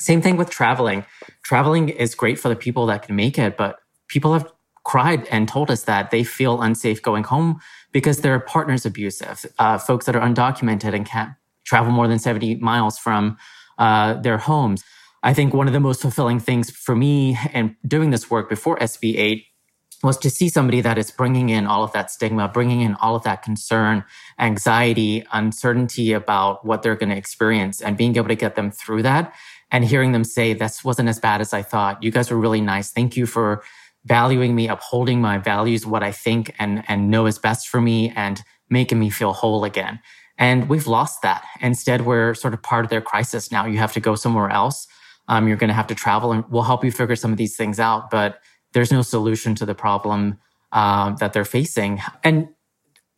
Same 0.00 0.20
thing 0.20 0.36
with 0.36 0.50
traveling. 0.50 1.06
Traveling 1.44 1.88
is 1.88 2.16
great 2.16 2.38
for 2.38 2.48
the 2.48 2.56
people 2.56 2.86
that 2.86 3.02
can 3.02 3.14
make 3.14 3.38
it, 3.38 3.56
but 3.56 3.78
people 4.08 4.32
have 4.32 4.50
cried 4.84 5.26
and 5.28 5.48
told 5.48 5.70
us 5.70 5.84
that 5.84 6.10
they 6.10 6.24
feel 6.24 6.60
unsafe 6.60 7.02
going 7.02 7.24
home 7.24 7.60
because 7.92 8.20
their 8.20 8.40
partner's 8.40 8.84
abusive. 8.84 9.46
Uh, 9.58 9.78
folks 9.78 10.06
that 10.06 10.16
are 10.16 10.26
undocumented 10.26 10.94
and 10.94 11.06
can't 11.06 11.32
travel 11.64 11.92
more 11.92 12.08
than 12.08 12.18
70 12.18 12.56
miles 12.56 12.98
from 12.98 13.36
uh, 13.78 14.14
their 14.14 14.38
homes. 14.38 14.84
I 15.22 15.34
think 15.34 15.54
one 15.54 15.68
of 15.68 15.72
the 15.72 15.80
most 15.80 16.02
fulfilling 16.02 16.40
things 16.40 16.70
for 16.70 16.96
me 16.96 17.38
in 17.52 17.76
doing 17.86 18.10
this 18.10 18.28
work 18.28 18.48
before 18.48 18.76
SB 18.78 19.16
8 19.16 19.44
was 20.02 20.18
to 20.18 20.30
see 20.30 20.48
somebody 20.48 20.80
that 20.80 20.98
is 20.98 21.12
bringing 21.12 21.48
in 21.48 21.66
all 21.66 21.84
of 21.84 21.92
that 21.92 22.10
stigma, 22.10 22.48
bringing 22.48 22.80
in 22.80 22.96
all 22.96 23.14
of 23.14 23.22
that 23.22 23.42
concern, 23.42 24.04
anxiety, 24.40 25.24
uncertainty 25.32 26.12
about 26.12 26.64
what 26.66 26.82
they're 26.82 26.96
going 26.96 27.10
to 27.10 27.16
experience 27.16 27.80
and 27.80 27.96
being 27.96 28.16
able 28.16 28.26
to 28.26 28.34
get 28.34 28.56
them 28.56 28.72
through 28.72 29.02
that 29.02 29.32
and 29.70 29.84
hearing 29.84 30.10
them 30.10 30.24
say, 30.24 30.52
this 30.52 30.84
wasn't 30.84 31.08
as 31.08 31.20
bad 31.20 31.40
as 31.40 31.52
I 31.52 31.62
thought. 31.62 32.02
You 32.02 32.10
guys 32.10 32.30
were 32.30 32.36
really 32.36 32.60
nice. 32.60 32.90
Thank 32.90 33.16
you 33.16 33.26
for 33.26 33.62
valuing 34.04 34.54
me, 34.54 34.68
upholding 34.68 35.20
my 35.20 35.38
values, 35.38 35.86
what 35.86 36.02
I 36.02 36.12
think 36.12 36.54
and, 36.58 36.84
and 36.88 37.10
know 37.10 37.26
is 37.26 37.38
best 37.38 37.68
for 37.68 37.80
me 37.80 38.10
and 38.16 38.42
making 38.68 38.98
me 38.98 39.10
feel 39.10 39.32
whole 39.32 39.64
again. 39.64 40.00
And 40.38 40.68
we've 40.68 40.86
lost 40.86 41.22
that. 41.22 41.44
Instead, 41.60 42.04
we're 42.04 42.34
sort 42.34 42.54
of 42.54 42.62
part 42.62 42.84
of 42.84 42.90
their 42.90 43.00
crisis 43.00 43.52
now. 43.52 43.66
You 43.66 43.78
have 43.78 43.92
to 43.92 44.00
go 44.00 44.14
somewhere 44.14 44.50
else. 44.50 44.86
Um, 45.28 45.46
you're 45.46 45.56
going 45.56 45.68
to 45.68 45.74
have 45.74 45.86
to 45.86 45.94
travel 45.94 46.32
and 46.32 46.44
we'll 46.48 46.62
help 46.62 46.84
you 46.84 46.90
figure 46.90 47.16
some 47.16 47.30
of 47.30 47.38
these 47.38 47.56
things 47.56 47.78
out. 47.78 48.10
But 48.10 48.40
there's 48.72 48.90
no 48.90 49.02
solution 49.02 49.54
to 49.56 49.66
the 49.66 49.74
problem 49.74 50.38
uh, 50.72 51.10
that 51.16 51.32
they're 51.32 51.44
facing. 51.44 52.00
And 52.24 52.48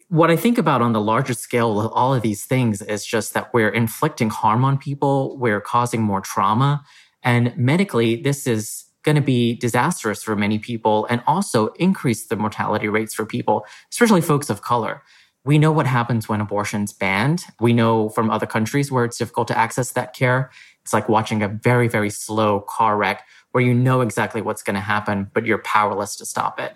what 0.09 0.31
I 0.31 0.37
think 0.37 0.59
about 0.59 0.83
on 0.83 0.93
the 0.93 1.01
larger 1.01 1.35
scale 1.35 1.75
with 1.75 1.87
all 1.87 2.15
of 2.15 2.23
these 2.23 2.45
things 2.45 2.83
is 2.83 3.07
just 3.07 3.33
that 3.35 3.55
we're 3.55 3.71
inflicting 3.71 4.31
harm 4.31 4.65
on 4.65 4.77
people, 4.77 5.37
we're 5.39 5.61
causing 5.61 6.03
more 6.03 6.21
trauma. 6.21 6.85
And 7.23 7.57
medically, 7.57 8.17
this 8.17 8.47
is 8.47 8.84
going 9.05 9.17
to 9.17 9.23
be 9.23 9.55
disastrous 9.55 10.23
for 10.23 10.35
many 10.35 10.59
people 10.59 11.07
and 11.09 11.23
also 11.27 11.69
increase 11.75 12.27
the 12.27 12.37
mortality 12.37 12.89
rates 12.89 13.15
for 13.15 13.25
people, 13.25 13.67
especially 13.93 14.21
folks 14.21 14.51
of 14.51 14.63
color. 14.63 15.03
We 15.45 15.59
know 15.59 15.73
what 15.73 15.87
happens 15.87 16.27
when 16.27 16.41
abortion's 16.41 16.93
banned. 16.93 17.45
We 17.61 17.75
know 17.75 18.09
from 18.09 18.31
other 18.31 18.47
countries 18.47 18.91
where 18.91 19.05
it's 19.05 19.19
difficult 19.19 19.47
to 19.49 19.59
access 19.59 19.93
that 19.93 20.15
care. 20.15 20.51
It's 20.83 20.95
like 20.95 21.09
watching 21.09 21.43
a 21.43 21.49
very, 21.49 21.87
very 21.87 22.09
slow 22.09 22.61
car 22.61 22.97
wreck 22.97 23.27
where 23.53 23.63
you 23.63 23.75
know 23.75 24.01
exactly 24.01 24.41
what's 24.41 24.63
going 24.63 24.75
to 24.75 24.81
happen, 24.81 25.31
but 25.35 25.45
you're 25.45 25.59
powerless 25.59 26.17
to 26.17 26.27
stop 26.27 26.59
it. 26.59 26.75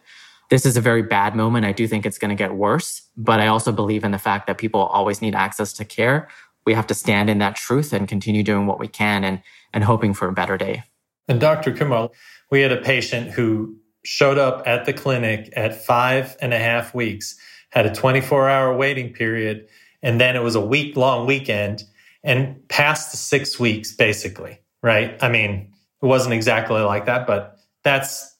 This 0.51 0.65
is 0.65 0.77
a 0.77 0.83
very 0.83 1.03
bad 1.03 1.35
moment. 1.35 1.67
I 1.67 1.73
do 1.73 1.87
think 1.87 2.07
it's 2.07 2.19
going 2.19 2.31
to 2.31 2.35
get 2.35 2.55
worse, 2.55 3.03
but 3.17 3.41
I 3.41 3.47
also 3.49 3.73
believe 3.73 4.05
in 4.05 4.13
the 4.13 4.19
fact 4.19 4.47
that 4.47 4.59
people 4.59 4.81
always 4.81 5.21
need 5.21 5.35
access 5.35 5.73
to 5.75 5.85
care. 5.85 6.29
We 6.65 6.75
have 6.75 6.87
to 6.89 6.95
stand 6.95 7.31
in 7.31 7.39
that 7.39 7.57
truth 7.57 7.93
and 7.93 8.07
continue 8.07 8.43
doing 8.43 8.67
what 8.67 8.79
we 8.79 8.89
can 8.89 9.25
and, 9.25 9.43
and 9.73 9.85
hoping 9.85 10.15
for 10.15 10.29
a 10.29 10.33
better 10.33 10.57
day. 10.57 10.85
And 11.29 11.41
Dr. 11.41 11.73
Kumar, 11.73 12.11
we 12.51 12.63
had 12.63 12.73
a 12.73 12.81
patient 12.81 13.31
who 13.31 13.77
showed 14.05 14.39
up 14.39 14.67
at 14.67 14.87
the 14.87 14.93
clinic 14.93 15.53
at 15.55 15.85
five 15.85 16.37
and 16.41 16.55
a 16.55 16.59
half 16.59 16.95
weeks, 16.95 17.37
had 17.71 17.87
a 17.87 17.95
24 17.95 18.49
hour 18.49 18.77
waiting 18.77 19.13
period, 19.13 19.69
and 20.03 20.21
then 20.21 20.37
it 20.37 20.43
was 20.43 20.55
a 20.55 20.61
week 20.61 20.97
long 20.97 21.27
weekend 21.27 21.85
and 22.25 22.67
past 22.69 23.11
the 23.11 23.17
six 23.17 23.61
weeks, 23.61 23.95
basically, 23.95 24.61
right? 24.83 25.23
I 25.23 25.29
mean, 25.29 25.73
it 26.03 26.07
wasn't 26.07 26.35
exactly 26.35 26.81
like 26.81 27.07
that, 27.07 27.27
but 27.27 27.59
that's 27.85 28.35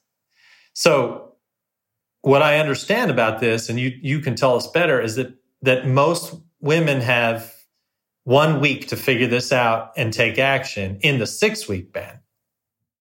so 0.73 1.33
what 2.21 2.41
I 2.41 2.59
understand 2.59 3.11
about 3.11 3.39
this, 3.39 3.69
and 3.69 3.79
you, 3.79 3.97
you 4.01 4.19
can 4.19 4.35
tell 4.35 4.55
us 4.55 4.67
better, 4.67 5.01
is 5.01 5.15
that, 5.15 5.33
that 5.61 5.87
most 5.87 6.33
women 6.61 7.01
have 7.01 7.53
one 8.23 8.59
week 8.59 8.87
to 8.89 8.95
figure 8.95 9.27
this 9.27 9.51
out 9.51 9.91
and 9.97 10.13
take 10.13 10.37
action 10.37 10.99
in 11.01 11.19
the 11.19 11.27
six 11.27 11.67
week 11.67 11.93
ban. 11.93 12.18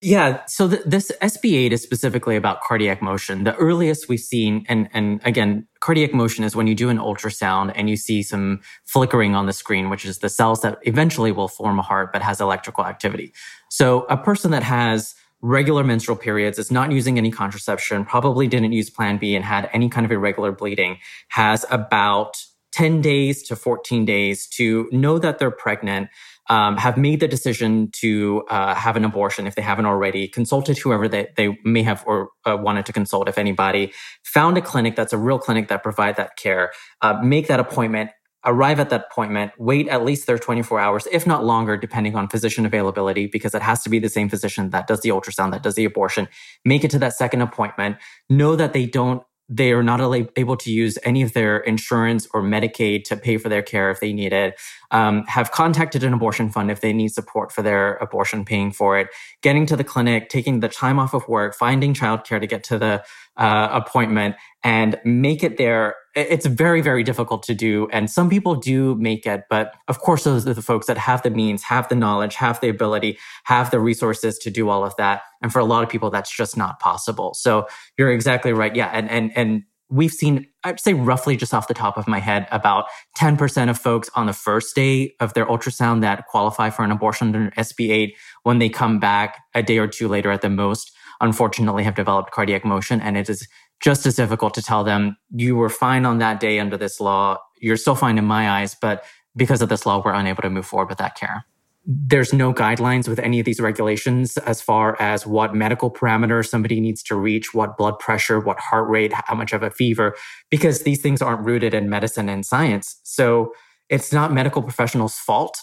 Yeah. 0.00 0.44
So 0.46 0.68
th- 0.68 0.82
this 0.86 1.10
SB8 1.20 1.72
is 1.72 1.82
specifically 1.82 2.36
about 2.36 2.62
cardiac 2.62 3.02
motion. 3.02 3.42
The 3.42 3.56
earliest 3.56 4.08
we've 4.08 4.20
seen, 4.20 4.64
and, 4.68 4.88
and 4.92 5.20
again, 5.24 5.66
cardiac 5.80 6.14
motion 6.14 6.44
is 6.44 6.54
when 6.54 6.68
you 6.68 6.76
do 6.76 6.88
an 6.88 6.98
ultrasound 6.98 7.72
and 7.74 7.90
you 7.90 7.96
see 7.96 8.22
some 8.22 8.60
flickering 8.84 9.34
on 9.34 9.46
the 9.46 9.52
screen, 9.52 9.90
which 9.90 10.04
is 10.04 10.18
the 10.18 10.28
cells 10.28 10.60
that 10.62 10.78
eventually 10.82 11.32
will 11.32 11.48
form 11.48 11.80
a 11.80 11.82
heart, 11.82 12.12
but 12.12 12.22
has 12.22 12.40
electrical 12.40 12.86
activity. 12.86 13.32
So 13.70 14.02
a 14.04 14.16
person 14.16 14.52
that 14.52 14.62
has 14.62 15.16
regular 15.40 15.84
menstrual 15.84 16.16
periods, 16.16 16.58
is 16.58 16.70
not 16.70 16.90
using 16.92 17.18
any 17.18 17.30
contraception, 17.30 18.04
probably 18.04 18.48
didn't 18.48 18.72
use 18.72 18.90
plan 18.90 19.18
B 19.18 19.36
and 19.36 19.44
had 19.44 19.70
any 19.72 19.88
kind 19.88 20.04
of 20.04 20.12
irregular 20.12 20.52
bleeding, 20.52 20.98
has 21.28 21.64
about 21.70 22.36
10 22.72 23.00
days 23.00 23.42
to 23.44 23.56
14 23.56 24.04
days 24.04 24.46
to 24.46 24.88
know 24.92 25.18
that 25.18 25.38
they're 25.38 25.50
pregnant 25.50 26.08
um, 26.48 26.76
have 26.76 26.96
made 26.96 27.20
the 27.20 27.28
decision 27.28 27.90
to 28.00 28.42
uh, 28.48 28.74
have 28.74 28.96
an 28.96 29.04
abortion 29.04 29.46
if 29.46 29.54
they 29.54 29.62
haven't 29.62 29.86
already, 29.86 30.28
consulted 30.28 30.78
whoever 30.78 31.08
they, 31.08 31.28
they 31.36 31.58
may 31.64 31.82
have 31.82 32.02
or 32.06 32.30
uh, 32.46 32.56
wanted 32.58 32.86
to 32.86 32.92
consult, 32.92 33.28
if 33.28 33.38
anybody, 33.38 33.92
found 34.24 34.56
a 34.56 34.62
clinic 34.62 34.96
that's 34.96 35.12
a 35.12 35.18
real 35.18 35.38
clinic 35.38 35.68
that 35.68 35.82
provide 35.82 36.16
that 36.16 36.36
care, 36.36 36.72
uh, 37.02 37.14
make 37.22 37.48
that 37.48 37.60
appointment, 37.60 38.10
arrive 38.44 38.80
at 38.80 38.88
that 38.90 39.08
appointment, 39.10 39.52
wait 39.58 39.88
at 39.88 40.04
least 40.04 40.26
their 40.26 40.38
24 40.38 40.80
hours, 40.80 41.06
if 41.12 41.26
not 41.26 41.44
longer, 41.44 41.76
depending 41.76 42.16
on 42.16 42.28
physician 42.28 42.64
availability, 42.64 43.26
because 43.26 43.54
it 43.54 43.62
has 43.62 43.82
to 43.82 43.90
be 43.90 43.98
the 43.98 44.08
same 44.08 44.28
physician 44.28 44.70
that 44.70 44.86
does 44.86 45.00
the 45.00 45.10
ultrasound, 45.10 45.50
that 45.50 45.62
does 45.62 45.74
the 45.74 45.84
abortion, 45.84 46.28
make 46.64 46.82
it 46.82 46.90
to 46.90 46.98
that 46.98 47.12
second 47.12 47.42
appointment, 47.42 47.96
know 48.30 48.56
that 48.56 48.72
they 48.72 48.86
don't 48.86 49.22
they 49.48 49.72
are 49.72 49.82
not 49.82 50.00
able 50.36 50.56
to 50.56 50.70
use 50.70 50.98
any 51.04 51.22
of 51.22 51.32
their 51.32 51.58
insurance 51.58 52.28
or 52.34 52.42
Medicaid 52.42 53.04
to 53.04 53.16
pay 53.16 53.38
for 53.38 53.48
their 53.48 53.62
care 53.62 53.90
if 53.90 54.00
they 54.00 54.12
need 54.12 54.32
it, 54.32 54.60
um, 54.90 55.24
have 55.26 55.50
contacted 55.50 56.02
an 56.02 56.12
abortion 56.12 56.48
fund 56.50 56.70
if 56.70 56.80
they 56.80 56.92
need 56.92 57.08
support 57.08 57.52
for 57.52 57.62
their 57.62 57.96
abortion, 57.96 58.44
paying 58.44 58.72
for 58.72 58.98
it, 58.98 59.08
getting 59.42 59.66
to 59.66 59.76
the 59.76 59.84
clinic, 59.84 60.28
taking 60.28 60.60
the 60.60 60.68
time 60.68 60.98
off 60.98 61.14
of 61.14 61.26
work, 61.28 61.54
finding 61.54 61.94
childcare 61.94 62.40
to 62.40 62.46
get 62.46 62.64
to 62.64 62.78
the 62.78 63.04
uh, 63.36 63.68
appointment, 63.70 64.36
and 64.64 64.98
make 65.04 65.42
it 65.42 65.56
there 65.56 65.96
it's 66.18 66.46
very, 66.46 66.80
very 66.80 67.02
difficult 67.02 67.42
to 67.44 67.54
do. 67.54 67.88
And 67.92 68.10
some 68.10 68.28
people 68.28 68.56
do 68.56 68.94
make 68.96 69.26
it, 69.26 69.44
but 69.48 69.74
of 69.86 70.00
course, 70.00 70.24
those 70.24 70.46
are 70.46 70.54
the 70.54 70.62
folks 70.62 70.86
that 70.86 70.98
have 70.98 71.22
the 71.22 71.30
means, 71.30 71.62
have 71.64 71.88
the 71.88 71.94
knowledge, 71.94 72.34
have 72.36 72.60
the 72.60 72.68
ability, 72.68 73.18
have 73.44 73.70
the 73.70 73.78
resources 73.78 74.38
to 74.38 74.50
do 74.50 74.68
all 74.68 74.84
of 74.84 74.96
that. 74.96 75.22
And 75.42 75.52
for 75.52 75.60
a 75.60 75.64
lot 75.64 75.84
of 75.84 75.88
people, 75.88 76.10
that's 76.10 76.34
just 76.34 76.56
not 76.56 76.80
possible. 76.80 77.34
So 77.34 77.68
you're 77.96 78.12
exactly 78.12 78.52
right. 78.52 78.74
Yeah. 78.74 78.90
And, 78.92 79.08
and, 79.08 79.30
and 79.36 79.62
we've 79.90 80.12
seen, 80.12 80.46
I'd 80.64 80.80
say 80.80 80.94
roughly 80.94 81.36
just 81.36 81.54
off 81.54 81.68
the 81.68 81.74
top 81.74 81.96
of 81.96 82.06
my 82.06 82.18
head, 82.18 82.46
about 82.50 82.86
10% 83.18 83.70
of 83.70 83.78
folks 83.78 84.10
on 84.14 84.26
the 84.26 84.32
first 84.32 84.74
day 84.74 85.14
of 85.20 85.34
their 85.34 85.46
ultrasound 85.46 86.02
that 86.02 86.26
qualify 86.26 86.70
for 86.70 86.84
an 86.84 86.90
abortion 86.90 87.34
under 87.34 87.50
SB8, 87.52 88.12
when 88.42 88.58
they 88.58 88.68
come 88.68 88.98
back 88.98 89.38
a 89.54 89.62
day 89.62 89.78
or 89.78 89.86
two 89.86 90.08
later 90.08 90.30
at 90.30 90.42
the 90.42 90.50
most, 90.50 90.92
unfortunately 91.20 91.84
have 91.84 91.94
developed 91.94 92.30
cardiac 92.32 92.64
motion. 92.64 93.00
And 93.00 93.16
it 93.16 93.28
is 93.28 93.48
just 93.80 94.06
as 94.06 94.16
difficult 94.16 94.54
to 94.54 94.62
tell 94.62 94.84
them 94.84 95.16
you 95.30 95.56
were 95.56 95.70
fine 95.70 96.04
on 96.04 96.18
that 96.18 96.40
day 96.40 96.58
under 96.58 96.76
this 96.76 97.00
law. 97.00 97.38
You're 97.60 97.76
still 97.76 97.94
fine 97.94 98.18
in 98.18 98.24
my 98.24 98.50
eyes, 98.50 98.76
but 98.80 99.04
because 99.36 99.62
of 99.62 99.68
this 99.68 99.86
law, 99.86 100.02
we're 100.04 100.14
unable 100.14 100.42
to 100.42 100.50
move 100.50 100.66
forward 100.66 100.88
with 100.88 100.98
that 100.98 101.16
care. 101.16 101.44
There's 101.90 102.34
no 102.34 102.52
guidelines 102.52 103.08
with 103.08 103.18
any 103.18 103.40
of 103.40 103.46
these 103.46 103.60
regulations 103.60 104.36
as 104.36 104.60
far 104.60 105.00
as 105.00 105.26
what 105.26 105.54
medical 105.54 105.90
parameters 105.90 106.48
somebody 106.48 106.80
needs 106.80 107.02
to 107.04 107.16
reach, 107.16 107.54
what 107.54 107.78
blood 107.78 107.98
pressure, 107.98 108.38
what 108.40 108.60
heart 108.60 108.90
rate, 108.90 109.14
how 109.14 109.34
much 109.34 109.54
of 109.54 109.62
a 109.62 109.70
fever, 109.70 110.14
because 110.50 110.82
these 110.82 111.00
things 111.00 111.22
aren't 111.22 111.46
rooted 111.46 111.72
in 111.72 111.88
medicine 111.88 112.28
and 112.28 112.44
science. 112.44 113.00
So 113.04 113.54
it's 113.88 114.12
not 114.12 114.34
medical 114.34 114.62
professionals' 114.62 115.14
fault 115.14 115.62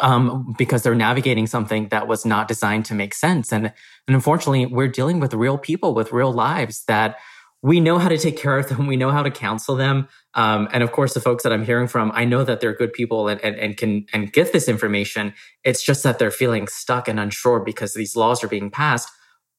um, 0.00 0.52
because 0.58 0.82
they're 0.82 0.96
navigating 0.96 1.46
something 1.46 1.88
that 1.90 2.08
was 2.08 2.26
not 2.26 2.48
designed 2.48 2.84
to 2.86 2.94
make 2.94 3.14
sense. 3.14 3.52
And, 3.52 3.66
and 3.66 4.14
unfortunately, 4.16 4.66
we're 4.66 4.88
dealing 4.88 5.20
with 5.20 5.32
real 5.32 5.58
people 5.58 5.94
with 5.94 6.12
real 6.12 6.32
lives 6.32 6.82
that 6.88 7.18
we 7.62 7.78
know 7.78 7.98
how 7.98 8.08
to 8.08 8.18
take 8.18 8.36
care 8.36 8.58
of 8.58 8.68
them. 8.68 8.86
We 8.88 8.96
know 8.96 9.10
how 9.10 9.22
to 9.22 9.30
counsel 9.30 9.76
them. 9.76 10.08
Um, 10.34 10.68
and 10.72 10.82
of 10.82 10.90
course, 10.90 11.14
the 11.14 11.20
folks 11.20 11.44
that 11.44 11.52
I'm 11.52 11.64
hearing 11.64 11.86
from, 11.86 12.10
I 12.12 12.24
know 12.24 12.42
that 12.42 12.60
they're 12.60 12.74
good 12.74 12.92
people 12.92 13.28
and, 13.28 13.40
and, 13.40 13.56
and 13.56 13.76
can 13.76 14.06
and 14.12 14.32
get 14.32 14.52
this 14.52 14.68
information. 14.68 15.32
It's 15.62 15.82
just 15.82 16.02
that 16.02 16.18
they're 16.18 16.32
feeling 16.32 16.66
stuck 16.66 17.06
and 17.06 17.20
unsure 17.20 17.60
because 17.60 17.94
these 17.94 18.16
laws 18.16 18.42
are 18.42 18.48
being 18.48 18.70
passed 18.70 19.08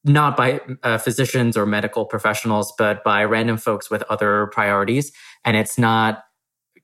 not 0.03 0.35
by 0.35 0.59
uh, 0.83 0.97
physicians 0.97 1.55
or 1.55 1.65
medical 1.65 2.05
professionals, 2.05 2.73
but 2.77 3.03
by 3.03 3.23
random 3.23 3.57
folks 3.57 3.89
with 3.89 4.03
other 4.09 4.47
priorities. 4.47 5.11
And 5.45 5.55
it's 5.55 5.77
not 5.77 6.25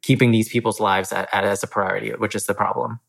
keeping 0.01 0.31
these 0.31 0.47
people's 0.47 0.79
lives 0.79 1.11
at, 1.11 1.27
at, 1.33 1.43
as 1.43 1.61
a 1.61 1.67
priority, 1.67 2.11
which 2.11 2.33
is 2.33 2.45
the 2.45 2.53
problem. 2.53 2.99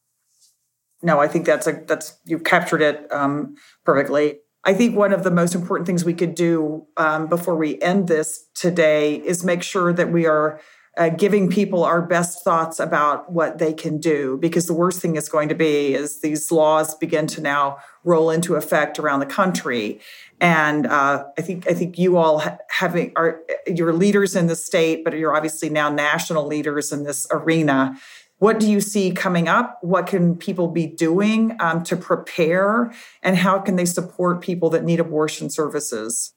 No, 1.03 1.21
I 1.21 1.29
think 1.29 1.47
that's 1.47 1.67
a 1.67 1.83
that's 1.87 2.19
you've 2.25 2.45
captured 2.45 2.83
it 2.83 3.11
um, 3.11 3.55
perfectly. 3.85 4.41
I 4.65 4.75
think 4.75 4.97
one 4.97 5.13
of 5.13 5.25
the 5.25 5.31
most 5.31 5.55
important 5.55 5.87
things 5.87 6.05
we 6.05 6.15
could 6.15 6.35
do 6.35 6.87
um, 6.97 7.29
before 7.29 7.57
we 7.57 7.81
end 7.81 8.09
this 8.09 8.47
today 8.55 9.17
is 9.17 9.43
make 9.43 9.63
sure 9.63 9.93
that 9.93 10.13
we 10.13 10.27
are 10.27 10.61
uh, 10.99 11.09
giving 11.09 11.49
people 11.49 11.85
our 11.85 12.03
best 12.03 12.45
thoughts 12.45 12.79
about 12.79 13.33
what 13.33 13.59
they 13.59 13.73
can 13.73 13.99
do 13.99 14.37
because 14.39 14.67
the 14.67 14.75
worst 14.75 15.01
thing 15.01 15.17
is 15.17 15.29
going 15.29 15.49
to 15.49 15.55
be 15.55 15.95
is 15.95 16.21
these 16.21 16.51
laws 16.51 16.95
begin 16.97 17.27
to 17.29 17.41
now 17.41 17.79
roll 18.05 18.29
into 18.29 18.57
effect 18.57 18.99
around 18.99 19.21
the 19.21 19.27
country 19.27 20.01
and 20.41 20.87
uh, 20.87 21.25
I 21.39 21.43
think 21.43 21.69
I 21.69 21.75
think 21.75 21.99
you 21.99 22.17
all 22.17 22.43
having 22.71 23.13
are 23.17 23.41
you're 23.67 23.93
leaders 23.93 24.35
in 24.35 24.47
the 24.47 24.57
state, 24.57 25.05
but 25.05 25.13
you're 25.13 25.37
obviously 25.37 25.69
now 25.69 25.91
national 25.91 26.47
leaders 26.47 26.93
in 26.93 27.05
this 27.05 27.27
arena. 27.31 27.97
What 28.41 28.59
do 28.59 28.69
you 28.69 28.81
see 28.81 29.13
coming 29.13 29.49
up? 29.49 29.79
What 29.83 30.07
can 30.07 30.35
people 30.35 30.69
be 30.69 30.87
doing 30.87 31.57
um, 31.61 31.83
to 31.85 31.97
prepare, 31.97 32.93
and 33.23 33.37
how 33.37 33.59
can 33.61 33.77
they 33.77 33.85
support 33.85 34.41
people 34.41 34.71
that 34.71 34.83
need 34.83 34.99
abortion 34.99 35.51
services? 35.51 36.33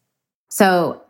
So 0.49 1.01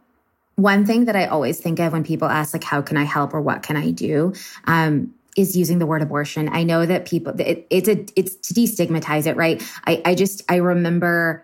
one 0.55 0.85
thing 0.85 1.05
that 1.05 1.15
I 1.15 1.25
always 1.25 1.59
think 1.59 1.79
of 1.79 1.93
when 1.93 2.03
people 2.03 2.27
ask, 2.27 2.53
like, 2.53 2.63
how 2.63 2.81
can 2.81 2.95
I 2.95 3.03
help 3.03 3.33
or 3.33 3.41
what 3.41 3.63
can 3.63 3.75
I 3.75 3.89
do? 3.89 4.33
Um, 4.65 5.13
is 5.35 5.57
using 5.57 5.79
the 5.79 5.87
word 5.87 6.03
abortion. 6.03 6.47
I 6.49 6.61
know 6.61 6.85
that 6.85 7.05
people, 7.05 7.33
it, 7.41 7.65
it's 7.71 7.89
a, 7.89 8.05
it's 8.15 8.35
to 8.35 8.53
destigmatize 8.53 9.25
it, 9.25 9.35
right? 9.35 9.63
I, 9.87 9.99
I 10.05 10.13
just, 10.13 10.43
I 10.47 10.57
remember 10.57 11.43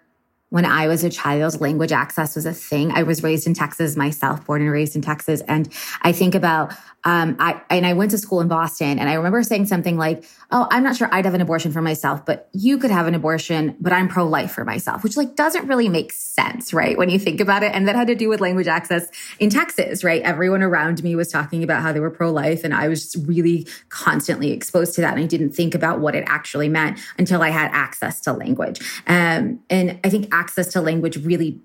when 0.50 0.66
I 0.66 0.88
was 0.88 1.04
a 1.04 1.10
child, 1.10 1.62
language 1.62 1.92
access 1.92 2.36
was 2.36 2.46
a 2.46 2.54
thing. 2.54 2.92
I 2.92 3.04
was 3.04 3.22
raised 3.24 3.46
in 3.46 3.54
Texas 3.54 3.96
myself, 3.96 4.46
born 4.46 4.62
and 4.62 4.72
raised 4.72 4.96
in 4.96 5.02
Texas. 5.02 5.42
And 5.48 5.72
I 6.02 6.12
think 6.12 6.36
about 6.36 6.74
um, 7.06 7.38
I 7.40 7.62
and 7.70 7.86
I 7.86 7.94
went 7.94 8.12
to 8.12 8.18
school 8.18 8.42
in 8.42 8.50
Boston, 8.50 9.00
and 9.00 9.08
I 9.08 9.14
remember 9.14 9.42
saying 9.42 9.68
something 9.68 9.98
like, 9.98 10.26
"Oh, 10.52 10.68
I'm 10.70 10.84
not 10.84 10.98
sure 10.98 11.08
I'd 11.14 11.24
have 11.24 11.34
an 11.34 11.40
abortion 11.40 11.72
for 11.72 11.82
myself, 11.82 12.26
but 12.26 12.50
you 12.52 12.78
could 12.78 12.92
have 12.92 13.08
an 13.08 13.16
abortion, 13.16 13.78
but 13.80 13.94
I'm 13.94 14.10
pro-life 14.10 14.52
for 14.52 14.66
myself," 14.66 15.02
which 15.02 15.16
like 15.16 15.36
doesn't 15.36 15.66
really 15.66 15.88
make 15.88 16.12
sense, 16.12 16.74
right? 16.74 16.98
When 16.98 17.10
you 17.10 17.18
think 17.18 17.40
about 17.40 17.64
it, 17.64 17.74
and 17.74 17.88
that 17.88 17.96
had 17.96 18.08
to 18.08 18.16
do 18.16 18.28
with 18.28 18.42
language 18.42 18.68
access 18.68 19.08
in 19.40 19.50
Texas, 19.50 20.04
right? 20.04 20.22
Everyone 20.24 20.62
around 20.62 21.02
me 21.02 21.16
was 21.16 21.30
talking 21.30 21.64
about 21.64 21.82
how 21.82 21.94
they 21.94 22.02
were 22.02 22.12
pro-life, 22.12 22.66
and 22.66 22.74
I 22.74 22.90
was 22.90 23.04
just 23.04 23.26
really 23.26 23.66
constantly 23.88 24.52
exposed 24.52 24.94
to 24.96 25.02
that, 25.02 25.14
and 25.14 25.24
I 25.24 25.26
didn't 25.26 25.52
think 25.52 25.74
about 25.76 26.02
what 26.02 26.16
it 26.16 26.26
actually 26.28 26.68
meant 26.68 27.00
until 27.18 27.42
I 27.42 27.50
had 27.50 27.72
access 27.72 28.20
to 28.22 28.34
language. 28.34 28.82
Um, 29.08 29.62
and 29.70 29.98
I 30.04 30.10
think 30.10 30.28
access 30.40 30.68
to 30.74 30.82
language 30.82 31.18
really 31.18 31.60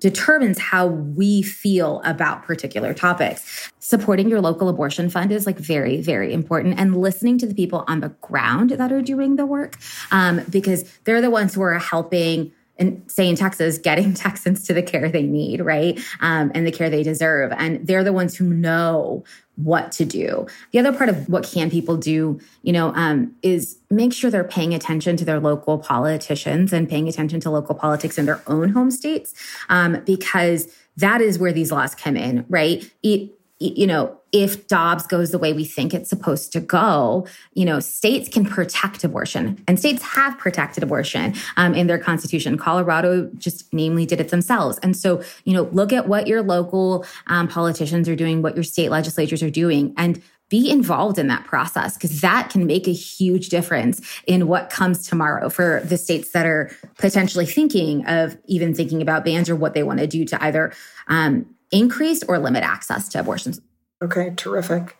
determines 0.00 0.58
how 0.58 0.86
we 0.86 1.42
feel 1.42 2.02
about 2.04 2.42
particular 2.42 2.92
topics. 2.92 3.70
Supporting 3.78 4.28
your 4.28 4.40
local 4.40 4.68
abortion 4.68 5.08
fund 5.08 5.30
is 5.30 5.46
like 5.46 5.58
very, 5.58 6.00
very 6.02 6.32
important 6.32 6.80
and 6.80 6.96
listening 6.96 7.38
to 7.38 7.46
the 7.46 7.54
people 7.54 7.84
on 7.86 8.00
the 8.00 8.08
ground 8.20 8.70
that 8.70 8.90
are 8.90 9.00
doing 9.00 9.36
the 9.36 9.46
work 9.46 9.76
um, 10.10 10.40
because 10.50 10.82
they're 11.04 11.20
the 11.20 11.30
ones 11.30 11.54
who 11.54 11.62
are 11.62 11.78
helping 11.78 12.50
and 12.78 13.02
say 13.10 13.28
in 13.28 13.36
Texas, 13.36 13.78
getting 13.78 14.14
Texans 14.14 14.66
to 14.66 14.74
the 14.74 14.82
care 14.82 15.08
they 15.08 15.22
need, 15.22 15.60
right? 15.60 15.98
Um, 16.20 16.50
and 16.54 16.66
the 16.66 16.72
care 16.72 16.90
they 16.90 17.02
deserve. 17.02 17.52
And 17.56 17.86
they're 17.86 18.04
the 18.04 18.12
ones 18.12 18.36
who 18.36 18.44
know 18.44 19.24
what 19.56 19.92
to 19.92 20.04
do. 20.04 20.46
The 20.70 20.78
other 20.78 20.92
part 20.92 21.10
of 21.10 21.28
what 21.28 21.44
can 21.44 21.70
people 21.70 21.96
do, 21.96 22.40
you 22.62 22.72
know, 22.72 22.94
um, 22.94 23.34
is 23.42 23.78
make 23.90 24.12
sure 24.12 24.30
they're 24.30 24.44
paying 24.44 24.72
attention 24.74 25.16
to 25.18 25.24
their 25.24 25.40
local 25.40 25.78
politicians 25.78 26.72
and 26.72 26.88
paying 26.88 27.08
attention 27.08 27.38
to 27.40 27.50
local 27.50 27.74
politics 27.74 28.16
in 28.16 28.24
their 28.24 28.42
own 28.46 28.70
home 28.70 28.90
states, 28.90 29.34
um, 29.68 30.02
because 30.06 30.68
that 30.96 31.20
is 31.20 31.38
where 31.38 31.52
these 31.52 31.70
laws 31.70 31.94
come 31.94 32.16
in, 32.16 32.46
right? 32.48 32.90
It, 33.02 33.30
you 33.62 33.86
know, 33.86 34.18
if 34.32 34.66
Dobbs 34.66 35.06
goes 35.06 35.30
the 35.30 35.38
way 35.38 35.52
we 35.52 35.64
think 35.64 35.92
it's 35.92 36.08
supposed 36.08 36.52
to 36.52 36.60
go, 36.60 37.26
you 37.52 37.64
know, 37.64 37.80
states 37.80 38.28
can 38.28 38.46
protect 38.46 39.04
abortion 39.04 39.62
and 39.68 39.78
states 39.78 40.02
have 40.02 40.38
protected 40.38 40.82
abortion 40.82 41.34
um, 41.56 41.74
in 41.74 41.86
their 41.86 41.98
constitution. 41.98 42.56
Colorado 42.56 43.30
just 43.36 43.72
namely 43.72 44.06
did 44.06 44.20
it 44.20 44.30
themselves. 44.30 44.78
And 44.82 44.96
so, 44.96 45.22
you 45.44 45.52
know, 45.52 45.64
look 45.64 45.92
at 45.92 46.08
what 46.08 46.26
your 46.26 46.42
local 46.42 47.04
um, 47.26 47.46
politicians 47.46 48.08
are 48.08 48.16
doing, 48.16 48.42
what 48.42 48.54
your 48.54 48.64
state 48.64 48.90
legislatures 48.90 49.42
are 49.42 49.50
doing, 49.50 49.92
and 49.96 50.22
be 50.52 50.70
involved 50.70 51.18
in 51.18 51.28
that 51.28 51.46
process 51.46 51.94
because 51.94 52.20
that 52.20 52.50
can 52.50 52.66
make 52.66 52.86
a 52.86 52.92
huge 52.92 53.48
difference 53.48 54.02
in 54.26 54.46
what 54.46 54.68
comes 54.68 55.08
tomorrow 55.08 55.48
for 55.48 55.80
the 55.86 55.96
states 55.96 56.32
that 56.32 56.44
are 56.44 56.70
potentially 56.98 57.46
thinking 57.46 58.04
of 58.04 58.36
even 58.44 58.74
thinking 58.74 59.00
about 59.00 59.24
bans 59.24 59.48
or 59.48 59.56
what 59.56 59.72
they 59.72 59.82
want 59.82 59.98
to 59.98 60.06
do 60.06 60.26
to 60.26 60.44
either 60.44 60.70
um, 61.08 61.46
increase 61.72 62.22
or 62.22 62.38
limit 62.38 62.62
access 62.62 63.08
to 63.10 63.20
abortions. 63.20 63.60
Okay, 64.02 64.32
terrific. 64.36 64.96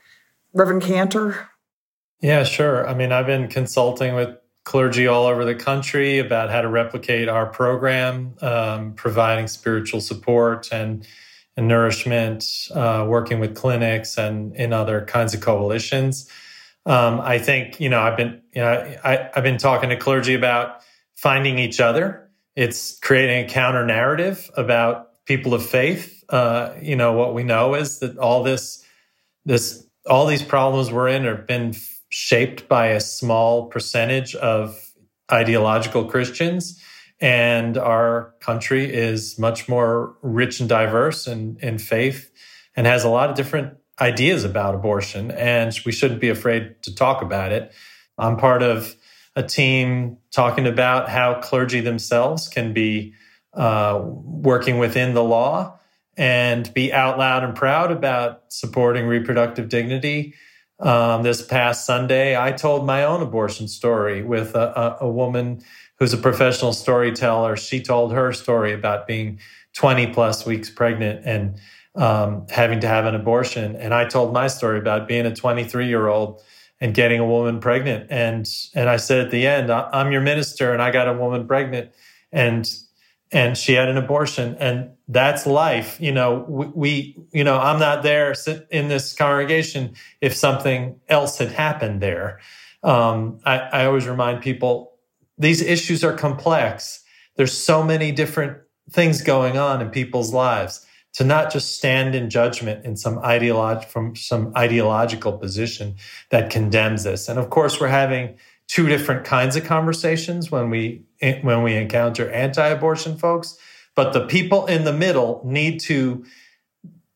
Reverend 0.53 0.83
Kanter? 0.83 1.47
Yeah, 2.21 2.45
sure. 2.45 2.89
I 2.89 2.95
mean, 2.95 3.13
I've 3.13 3.27
been 3.27 3.49
consulting 3.49 4.15
with 4.15 4.37
clergy 4.65 5.07
all 5.07 5.27
over 5.27 5.45
the 5.45 5.55
country 5.55 6.19
about 6.19 6.51
how 6.51 6.61
to 6.61 6.69
replicate 6.69 7.29
our 7.29 7.47
program, 7.47 8.35
um, 8.41 8.95
providing 8.95 9.49
spiritual 9.49 10.01
support 10.01 10.73
and, 10.73 11.07
and 11.57 11.67
nourishment, 11.67 12.69
uh, 12.73 13.05
working 13.09 13.41
with 13.41 13.57
clinics 13.57 14.19
and 14.19 14.55
in 14.55 14.73
other 14.73 15.05
kinds 15.05 15.35
of 15.35 15.41
coalitions. 15.41 16.31
Um, 16.87 17.21
I 17.21 17.39
think, 17.39 17.81
you 17.81 17.89
know, 17.89 18.01
I've 18.01 18.17
been, 18.17 18.41
you 18.55 18.63
know, 18.63 18.97
I, 19.05 19.31
I've 19.35 19.45
been 19.45 19.59
talking 19.59 19.91
to 19.91 19.97
clergy 19.97 20.35
about 20.35 20.83
finding 21.17 21.59
each 21.59 21.81
other. 21.81 22.29
It's 22.55 22.99
creating 23.01 23.45
a 23.45 23.49
counter 23.49 23.85
narrative 23.85 24.51
about 24.57 25.12
people 25.37 25.55
of 25.55 25.64
faith 25.64 26.12
uh, 26.33 26.75
you 26.81 26.97
know, 26.97 27.12
what 27.12 27.35
we 27.35 27.45
know 27.45 27.75
is 27.75 27.99
that 27.99 28.16
all 28.16 28.42
this, 28.42 28.83
this, 29.45 29.87
all 30.07 30.27
these 30.27 30.42
problems 30.42 30.90
we're 30.90 31.09
in 31.09 31.25
have 31.25 31.47
been 31.47 31.75
shaped 32.09 32.68
by 32.68 32.88
a 32.88 33.01
small 33.01 33.66
percentage 33.66 34.35
of 34.35 34.75
ideological 35.31 36.07
Christians. 36.07 36.83
And 37.21 37.77
our 37.77 38.35
country 38.40 38.92
is 38.92 39.38
much 39.38 39.68
more 39.68 40.16
rich 40.23 40.59
and 40.59 40.68
diverse 40.68 41.29
in, 41.29 41.59
in 41.61 41.79
faith 41.79 42.31
and 42.75 42.87
has 42.87 43.05
a 43.05 43.09
lot 43.09 43.29
of 43.29 43.37
different 43.37 43.77
ideas 44.01 44.42
about 44.42 44.75
abortion. 44.75 45.31
And 45.31 45.79
we 45.85 45.92
shouldn't 45.92 46.21
be 46.21 46.31
afraid 46.31 46.83
to 46.83 46.95
talk 46.95 47.23
about 47.23 47.53
it. 47.53 47.73
I'm 48.18 48.38
part 48.38 48.62
of 48.62 48.97
a 49.37 49.42
team 49.42 50.16
talking 50.33 50.66
about 50.66 51.11
how 51.11 51.40
clergy 51.40 51.81
themselves 51.81 52.49
can 52.49 52.73
be 52.73 53.14
uh, 53.55 54.01
working 54.03 54.79
within 54.79 55.15
the 55.15 55.23
law 55.23 55.79
and 56.17 56.73
be 56.75 56.93
out 56.93 57.19
loud 57.19 57.45
and 57.45 57.55
proud 57.55 57.91
about 57.91 58.43
supporting 58.49 59.07
reproductive 59.07 59.69
dignity. 59.69 60.35
Um, 60.81 61.23
this 61.23 61.43
past 61.43 61.87
Sunday, 61.87 62.37
I 62.37 62.53
told 62.53 62.87
my 62.87 63.05
own 63.05 63.23
abortion 63.23 63.69
story 63.69 64.23
with 64.23 64.55
a, 64.55 64.99
a, 65.01 65.07
a, 65.07 65.09
woman 65.09 65.62
who's 65.99 66.12
a 66.12 66.19
professional 66.19 66.73
storyteller. 66.73 67.57
She 67.57 67.81
told 67.81 68.12
her 68.12 68.33
story 68.33 68.73
about 68.73 69.07
being 69.07 69.38
20 69.75 70.09
plus 70.09 70.45
weeks 70.45 70.71
pregnant 70.71 71.25
and 71.25 71.57
um, 71.95 72.47
having 72.51 72.81
to 72.81 72.88
have 72.88 73.07
an 73.07 73.15
abortion. 73.15 73.77
And 73.77 73.95
I 73.95 74.07
told 74.07 74.33
my 74.33 74.49
story 74.49 74.79
about 74.79 75.07
being 75.07 75.25
a 75.25 75.35
23 75.35 75.87
year 75.87 76.09
old 76.09 76.43
and 76.81 76.95
getting 76.95 77.21
a 77.21 77.27
woman 77.27 77.61
pregnant. 77.61 78.09
And 78.11 78.49
and 78.75 78.88
I 78.88 78.97
said 78.97 79.25
at 79.25 79.31
the 79.31 79.47
end, 79.47 79.71
I'm 79.71 80.11
your 80.11 80.21
minister, 80.21 80.73
and 80.73 80.83
I 80.83 80.91
got 80.91 81.07
a 81.07 81.12
woman 81.12 81.47
pregnant. 81.47 81.93
And 82.33 82.69
and 83.33 83.57
she 83.57 83.73
had 83.73 83.88
an 83.88 83.97
abortion 83.97 84.57
and 84.61 84.90
that's 85.09 85.47
life. 85.47 85.99
You 86.01 86.12
know 86.12 86.45
we, 86.49 86.66
we, 86.66 87.16
you 87.33 87.45
know 87.45 87.59
i'm 87.59 87.81
not 87.81 88.03
there 88.03 88.35
in 88.71 88.88
this 88.88 89.14
congregation 89.14 89.95
if 90.21 90.35
something 90.35 91.01
else 91.09 91.38
had 91.38 91.53
happened 91.53 92.01
there. 92.01 92.40
Um, 92.83 93.40
I, 93.45 93.59
I 93.59 93.87
always 93.87 94.07
remind 94.07 94.42
people 94.42 94.92
these 95.38 95.62
issues 95.62 96.05
are 96.05 96.12
complex. 96.12 97.03
There's 97.37 97.53
so 97.53 97.83
many 97.83 98.12
different 98.12 98.59
things 98.90 99.23
going 99.23 99.57
on 99.57 99.81
in 99.81 99.90
people's 99.90 100.33
lives 100.33 100.87
to 101.14 101.25
not 101.25 101.53
just 101.53 101.77
stand 101.77 102.14
in 102.14 102.31
judgment 102.31 102.85
in 102.85 102.97
some 102.97 103.18
ideology 103.18 103.87
from 103.87 104.16
some 104.16 104.53
ideological 104.57 105.33
position 105.33 105.97
that 106.31 106.51
condemns 106.51 107.05
this. 107.05 107.29
And 107.29 107.38
of 107.38 107.51
course 107.51 107.81
we're 107.81 107.88
having 107.88 108.37
two 108.66 108.88
different 108.88 109.25
kinds 109.25 109.57
of 109.57 109.64
conversations 109.64 110.51
when 110.51 110.71
we 110.71 111.03
when 111.43 111.63
we 111.63 111.75
encounter 111.75 112.31
anti-abortion 112.31 113.17
folks 113.17 113.57
but 113.95 114.13
the 114.13 114.27
people 114.27 114.67
in 114.67 114.85
the 114.85 114.93
middle 114.93 115.43
need 115.45 115.79
to 115.81 116.25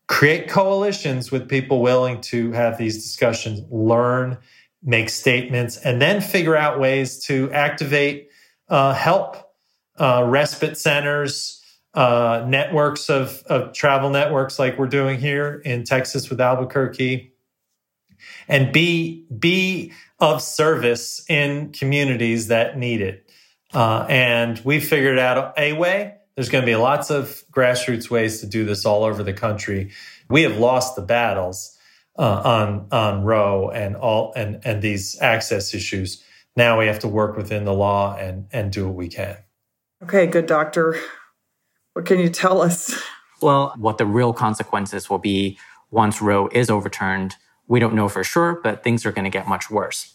create 0.09 0.49
coalitions 0.49 1.33
with 1.33 1.49
people 1.49 1.81
willing 1.81 2.21
to 2.21 2.53
have 2.53 2.79
these 2.79 3.03
discussions 3.03 3.61
learn 3.71 4.39
make 4.83 5.09
statements 5.09 5.77
and 5.79 6.01
then 6.01 6.21
figure 6.21 6.57
out 6.57 6.79
ways 6.79 7.25
to 7.25 7.51
activate 7.53 8.29
uh, 8.69 8.93
help 8.95 9.37
uh, 9.99 10.23
respite 10.25 10.77
centers 10.77 11.63
uh, 11.97 12.45
networks 12.47 13.09
of, 13.09 13.43
of 13.47 13.73
travel 13.73 14.11
networks 14.11 14.59
like 14.59 14.79
we're 14.79 14.87
doing 14.87 15.19
here 15.19 15.63
in 15.65 15.83
Texas 15.83 16.29
with 16.29 16.41
Albuquerque, 16.41 17.33
and 18.49 18.71
be 18.71 19.25
be 19.39 19.93
of 20.21 20.43
service 20.43 21.25
in 21.29 21.73
communities 21.73 22.49
that 22.49 22.79
need 22.79 23.01
it. 23.01 23.26
Uh, 23.77 24.07
and 24.09 24.59
we 24.65 24.81
figured 24.81 25.19
out 25.19 25.53
a 25.59 25.75
way. 25.75 26.15
There's 26.35 26.49
going 26.49 26.63
to 26.63 26.67
be 26.67 26.77
lots 26.77 27.11
of 27.11 27.43
grassroots 27.53 28.09
ways 28.09 28.41
to 28.41 28.47
do 28.47 28.65
this 28.65 28.87
all 28.87 29.05
over 29.05 29.23
the 29.23 29.35
country. 29.35 29.91
We 30.31 30.45
have 30.45 30.57
lost 30.57 30.97
the 30.97 31.03
battles 31.03 31.77
uh, 32.19 32.41
on 32.43 32.89
on 32.91 33.23
Roe 33.23 33.69
and 33.69 33.95
all 33.95 34.33
and 34.35 34.63
and 34.65 34.81
these 34.81 35.21
access 35.21 35.75
issues. 35.75 36.25
Now 36.57 36.79
we 36.79 36.87
have 36.87 37.01
to 37.01 37.09
work 37.09 37.37
within 37.37 37.67
the 37.67 37.75
law 37.75 38.17
and 38.17 38.47
and 38.51 38.73
do 38.73 38.87
what 38.87 38.95
we 38.95 39.09
can. 39.09 39.37
Okay, 40.03 40.27
good 40.27 40.47
doctor. 40.47 40.99
What 41.93 42.07
can 42.07 42.19
you 42.19 42.31
tell 42.31 42.63
us? 42.63 42.99
Well, 43.43 43.75
what 43.77 43.99
the 43.99 44.07
real 44.07 44.33
consequences 44.33 45.11
will 45.11 45.19
be 45.19 45.59
once 45.91 46.23
Roe 46.23 46.49
is 46.51 46.71
overturned, 46.71 47.35
we 47.69 47.79
don't 47.79 47.95
know 47.95 48.09
for 48.09 48.25
sure, 48.25 48.59
but 48.63 48.83
things 48.83 49.05
are 49.05 49.13
going 49.13 49.25
to 49.25 49.31
get 49.31 49.47
much 49.47 49.71
worse. 49.71 50.15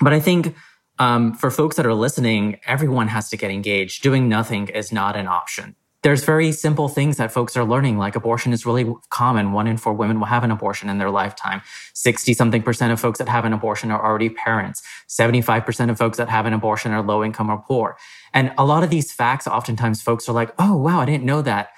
But 0.00 0.12
I 0.12 0.20
think 0.20 0.54
um, 1.02 1.34
for 1.34 1.50
folks 1.50 1.74
that 1.74 1.84
are 1.84 1.94
listening, 1.94 2.60
everyone 2.64 3.08
has 3.08 3.28
to 3.30 3.36
get 3.36 3.50
engaged. 3.50 4.04
Doing 4.04 4.28
nothing 4.28 4.68
is 4.68 4.92
not 4.92 5.16
an 5.16 5.26
option. 5.26 5.74
There's 6.04 6.24
very 6.24 6.52
simple 6.52 6.88
things 6.88 7.16
that 7.16 7.32
folks 7.32 7.56
are 7.56 7.64
learning, 7.64 7.98
like 7.98 8.14
abortion 8.14 8.52
is 8.52 8.64
really 8.64 8.86
common. 9.10 9.50
One 9.50 9.66
in 9.66 9.78
four 9.78 9.94
women 9.94 10.20
will 10.20 10.28
have 10.28 10.44
an 10.44 10.52
abortion 10.52 10.88
in 10.88 10.98
their 10.98 11.10
lifetime. 11.10 11.60
60 11.94 12.34
something 12.34 12.62
percent 12.62 12.92
of 12.92 13.00
folks 13.00 13.18
that 13.18 13.28
have 13.28 13.44
an 13.44 13.52
abortion 13.52 13.90
are 13.90 14.04
already 14.04 14.28
parents. 14.28 14.80
75% 15.08 15.90
of 15.90 15.98
folks 15.98 16.18
that 16.18 16.28
have 16.28 16.46
an 16.46 16.52
abortion 16.52 16.92
are 16.92 17.02
low 17.02 17.24
income 17.24 17.50
or 17.50 17.58
poor. 17.58 17.96
And 18.32 18.52
a 18.56 18.64
lot 18.64 18.84
of 18.84 18.90
these 18.90 19.12
facts, 19.12 19.48
oftentimes 19.48 20.02
folks 20.02 20.28
are 20.28 20.32
like, 20.32 20.54
oh, 20.60 20.76
wow, 20.76 21.00
I 21.00 21.04
didn't 21.04 21.24
know 21.24 21.42
that. 21.42 21.70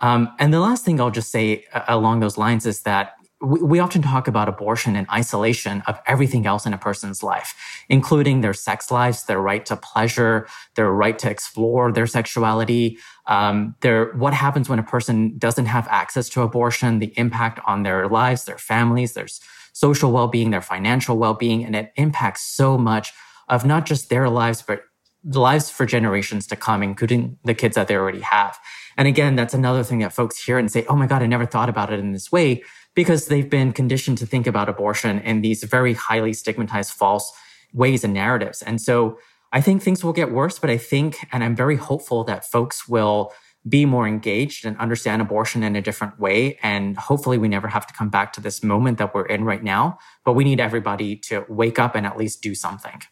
Um, 0.00 0.28
and 0.40 0.52
the 0.52 0.58
last 0.58 0.84
thing 0.84 1.00
I'll 1.00 1.12
just 1.12 1.30
say 1.30 1.66
uh, 1.72 1.82
along 1.86 2.18
those 2.18 2.36
lines 2.36 2.66
is 2.66 2.82
that 2.82 3.12
we, 3.42 3.60
we 3.60 3.78
often 3.78 4.02
talk 4.02 4.28
about 4.28 4.48
abortion 4.48 4.94
in 4.96 5.06
isolation 5.10 5.82
of 5.86 6.00
everything 6.06 6.46
else 6.46 6.64
in 6.64 6.72
a 6.72 6.78
person's 6.78 7.22
life, 7.22 7.54
including 7.88 8.40
their 8.40 8.54
sex 8.54 8.90
lives, 8.90 9.24
their 9.24 9.40
right 9.40 9.66
to 9.66 9.76
pleasure, 9.76 10.46
their 10.76 10.90
right 10.90 11.18
to 11.18 11.28
explore 11.28 11.92
their 11.92 12.06
sexuality, 12.06 12.98
um, 13.26 13.74
their 13.80 14.12
what 14.14 14.32
happens 14.32 14.68
when 14.68 14.78
a 14.78 14.84
person 14.84 15.36
doesn't 15.38 15.66
have 15.66 15.88
access 15.88 16.28
to 16.28 16.42
abortion, 16.42 16.98
the 16.98 17.12
impact 17.16 17.60
on 17.66 17.82
their 17.82 18.08
lives, 18.08 18.44
their 18.44 18.58
families, 18.58 19.14
their 19.14 19.26
social 19.72 20.12
well-being, 20.12 20.50
their 20.50 20.60
financial 20.60 21.16
well-being, 21.18 21.64
and 21.64 21.74
it 21.74 21.92
impacts 21.96 22.42
so 22.42 22.78
much 22.78 23.12
of 23.48 23.64
not 23.64 23.86
just 23.86 24.08
their 24.08 24.28
lives, 24.28 24.62
but 24.62 24.82
lives 25.24 25.70
for 25.70 25.86
generations 25.86 26.46
to 26.48 26.56
come, 26.56 26.82
including 26.82 27.38
the 27.44 27.54
kids 27.54 27.76
that 27.76 27.88
they 27.88 27.96
already 27.96 28.20
have. 28.20 28.58
And 28.96 29.08
again, 29.08 29.36
that's 29.36 29.54
another 29.54 29.84
thing 29.84 30.00
that 30.00 30.12
folks 30.12 30.42
hear 30.42 30.58
and 30.58 30.70
say, 30.70 30.84
oh 30.88 30.96
my 30.96 31.06
God, 31.06 31.22
I 31.22 31.26
never 31.26 31.46
thought 31.46 31.68
about 31.68 31.92
it 31.92 32.00
in 32.00 32.12
this 32.12 32.30
way 32.30 32.62
because 32.94 33.26
they've 33.26 33.48
been 33.48 33.72
conditioned 33.72 34.18
to 34.18 34.26
think 34.26 34.46
about 34.46 34.68
abortion 34.68 35.18
in 35.20 35.40
these 35.40 35.64
very 35.64 35.94
highly 35.94 36.32
stigmatized 36.32 36.92
false 36.92 37.32
ways 37.72 38.04
and 38.04 38.12
narratives. 38.12 38.62
And 38.62 38.80
so 38.80 39.18
I 39.52 39.60
think 39.60 39.82
things 39.82 40.02
will 40.02 40.12
get 40.12 40.32
worse, 40.32 40.58
but 40.58 40.70
I 40.70 40.78
think, 40.78 41.26
and 41.32 41.42
I'm 41.44 41.56
very 41.56 41.76
hopeful 41.76 42.24
that 42.24 42.44
folks 42.44 42.88
will 42.88 43.32
be 43.68 43.84
more 43.86 44.08
engaged 44.08 44.66
and 44.66 44.76
understand 44.78 45.22
abortion 45.22 45.62
in 45.62 45.76
a 45.76 45.82
different 45.82 46.18
way. 46.18 46.58
And 46.62 46.96
hopefully 46.96 47.38
we 47.38 47.48
never 47.48 47.68
have 47.68 47.86
to 47.86 47.94
come 47.94 48.08
back 48.08 48.32
to 48.32 48.40
this 48.40 48.62
moment 48.62 48.98
that 48.98 49.14
we're 49.14 49.26
in 49.26 49.44
right 49.44 49.62
now. 49.62 49.98
But 50.24 50.32
we 50.32 50.44
need 50.44 50.58
everybody 50.58 51.16
to 51.16 51.44
wake 51.48 51.78
up 51.78 51.94
and 51.94 52.04
at 52.04 52.16
least 52.16 52.42
do 52.42 52.54
something 52.54 53.02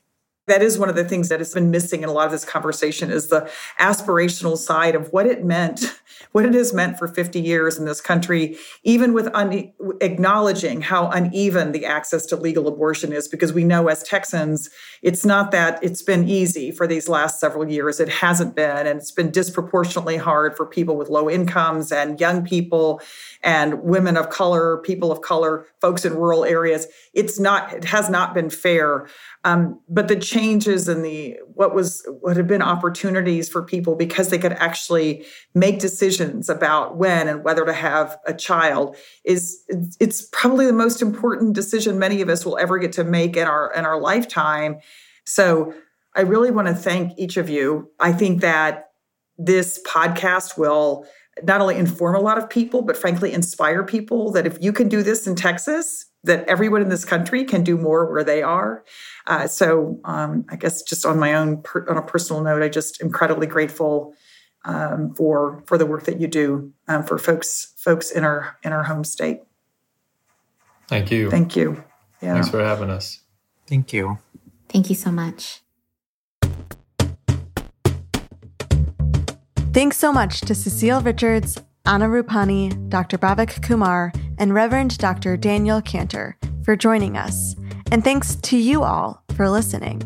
that 0.47 0.63
is 0.63 0.79
one 0.79 0.89
of 0.89 0.97
the 0.97 1.05
things 1.05 1.29
that 1.29 1.39
has 1.39 1.55
been 1.55 1.71
missing 1.71 2.03
in 2.03 2.09
a 2.09 2.13
lot 2.13 2.27
of 2.27 2.33
this 2.33 2.45
conversation 2.45 3.11
is 3.11 3.29
the 3.29 3.49
aspirational 3.79 4.57
side 4.57 4.95
of 4.95 5.13
what 5.13 5.27
it 5.27 5.45
meant 5.45 6.01
what 6.33 6.45
it 6.45 6.55
has 6.55 6.73
meant 6.73 6.99
for 6.99 7.09
50 7.09 7.41
years 7.41 7.79
in 7.79 7.85
this 7.85 8.01
country 8.01 8.57
even 8.85 9.13
with 9.13 9.29
un- 9.35 9.73
acknowledging 10.01 10.81
how 10.81 11.09
uneven 11.11 11.73
the 11.73 11.85
access 11.85 12.27
to 12.27 12.37
legal 12.37 12.69
abortion 12.69 13.13
is 13.13 13.29
because 13.29 13.53
we 13.53 13.65
know 13.65 13.89
as 13.89 14.03
texans 14.03 14.71
it's 15.03 15.25
not 15.25 15.51
that 15.53 15.83
it's 15.83 16.03
been 16.03 16.29
easy 16.29 16.71
for 16.71 16.87
these 16.87 17.09
last 17.09 17.41
several 17.41 17.69
years. 17.69 18.01
It 18.01 18.09
hasn't 18.09 18.55
been 18.55 18.87
and 18.87 18.99
it's 18.99 19.13
been 19.13 19.31
disproportionately 19.31 20.19
hard 20.19 20.57
for 20.57 20.67
people 20.67 20.97
with 20.97 21.09
low 21.09 21.31
incomes 21.31 21.91
and 21.91 22.21
young 22.21 22.45
people 22.45 23.01
and 23.43 23.83
women 23.83 24.17
of 24.17 24.29
color 24.29 24.79
people 24.79 25.11
of 25.11 25.23
color 25.23 25.67
folks 25.81 26.05
in 26.05 26.15
rural 26.15 26.45
areas. 26.45 26.87
It's 27.15 27.39
not 27.39 27.73
it 27.73 27.85
has 27.85 28.11
not 28.11 28.35
been 28.35 28.51
fair. 28.51 29.09
Um, 29.45 29.81
but 29.89 30.09
the 30.09 30.17
changes 30.41 30.89
in 30.89 31.03
the 31.03 31.37
what 31.55 31.75
was 31.75 32.03
what 32.21 32.37
had 32.37 32.47
been 32.47 32.63
opportunities 32.63 33.49
for 33.49 33.63
people 33.63 33.95
because 33.95 34.31
they 34.31 34.39
could 34.39 34.55
actually 34.55 35.25
make 35.55 35.79
decisions 35.79 36.49
about 36.49 36.97
when 36.97 37.29
and 37.29 37.45
whether 37.45 37.65
to 37.65 37.73
have 37.75 38.17
a 38.27 38.33
child 38.33 38.97
is 39.25 39.63
it's 40.01 40.27
probably 40.33 40.65
the 40.65 40.73
most 40.73 41.03
important 41.03 41.55
decision 41.55 41.99
many 41.99 42.23
of 42.23 42.29
us 42.31 42.47
will 42.47 42.57
ever 42.57 42.79
get 42.79 42.93
to 42.93 43.05
make 43.05 43.37
in 43.37 43.47
our 43.47 43.71
in 43.75 43.85
our 43.85 44.01
lifetime. 44.01 44.79
So 45.27 45.75
I 46.17 46.23
really 46.23 46.51
want 46.51 46.69
to 46.69 46.75
thank 46.75 47.19
each 47.19 47.37
of 47.37 47.51
you. 47.51 47.91
I 48.01 48.13
think 48.13 48.41
that 48.41 48.87
this 49.37 49.79
podcast 49.87 50.57
will 50.59 51.07
not 51.43 51.61
only 51.61 51.77
inform 51.77 52.17
a 52.17 52.21
lot 52.21 52.39
of 52.39 52.49
people, 52.49 52.83
but 52.83 52.97
frankly 52.97 53.33
inspire 53.33 53.85
people 53.85 54.33
that 54.33 54.47
if 54.47 54.59
you 54.61 54.73
can 54.73 54.89
do 54.89 55.03
this 55.03 55.27
in 55.27 55.37
Texas, 55.37 56.10
that 56.25 56.47
everyone 56.49 56.83
in 56.83 56.89
this 56.89 57.05
country 57.05 57.45
can 57.45 57.65
do 57.65 57.77
more 57.77 58.11
where 58.11 58.25
they 58.25 58.43
are. 58.43 58.85
Uh, 59.27 59.47
so 59.47 60.01
um, 60.05 60.45
I 60.51 60.57
guess 60.57 60.83
just 60.83 61.07
on 61.07 61.19
my 61.19 61.35
own, 61.35 61.63
per, 61.63 61.89
on 61.89 61.97
a 61.97 62.03
personal 62.03 62.43
note, 62.43 62.63
I 62.63 62.69
just 62.69 63.01
incredibly 63.01 63.47
grateful 63.47 64.15
um, 64.65 65.15
for 65.15 65.63
for 65.67 65.79
the 65.79 65.87
work 65.87 66.05
that 66.05 66.21
you 66.21 66.29
do 66.29 66.73
um, 66.89 67.03
for 67.05 67.19
folks 67.19 67.73
folks 67.79 68.11
in 68.11 68.25
our 68.25 68.59
in 68.63 68.73
our 68.73 68.83
home 68.83 69.05
state. 69.05 69.41
Thank 70.89 71.11
you. 71.11 71.31
Thank 71.31 71.57
you. 71.57 71.83
Yeah. 72.21 72.35
Thanks 72.35 72.51
for 72.51 72.63
having 72.63 72.91
us. 72.91 73.21
Thank 73.67 73.93
you. 73.93 74.19
Thank 74.69 74.91
you 74.91 74.97
so 74.97 75.11
much. 75.11 75.63
Thanks 79.73 79.97
so 79.97 80.13
much 80.13 80.41
to 80.41 80.55
Cecile 80.55 81.01
Richards, 81.01 81.57
Anna 81.91 82.07
Rupani, 82.07 82.89
Dr. 82.89 83.19
Bhavik 83.19 83.65
Kumar, 83.65 84.13
and 84.39 84.55
Reverend 84.55 84.97
Dr. 84.99 85.37
Daniel 85.37 85.83
Kanter 85.83 86.35
for 86.65 86.77
joining 86.77 87.17
us. 87.17 87.57
And 87.91 88.05
thanks 88.05 88.37
to 88.37 88.57
you 88.57 88.85
all 88.85 89.25
for 89.35 89.49
listening. 89.49 90.01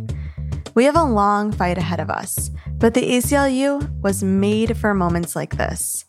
We 0.74 0.84
have 0.84 0.96
a 0.96 1.02
long 1.02 1.52
fight 1.52 1.76
ahead 1.76 2.00
of 2.00 2.08
us, 2.08 2.50
but 2.78 2.94
the 2.94 3.02
ACLU 3.02 4.00
was 4.00 4.24
made 4.24 4.78
for 4.78 4.94
moments 4.94 5.36
like 5.36 5.58
this. 5.58 6.06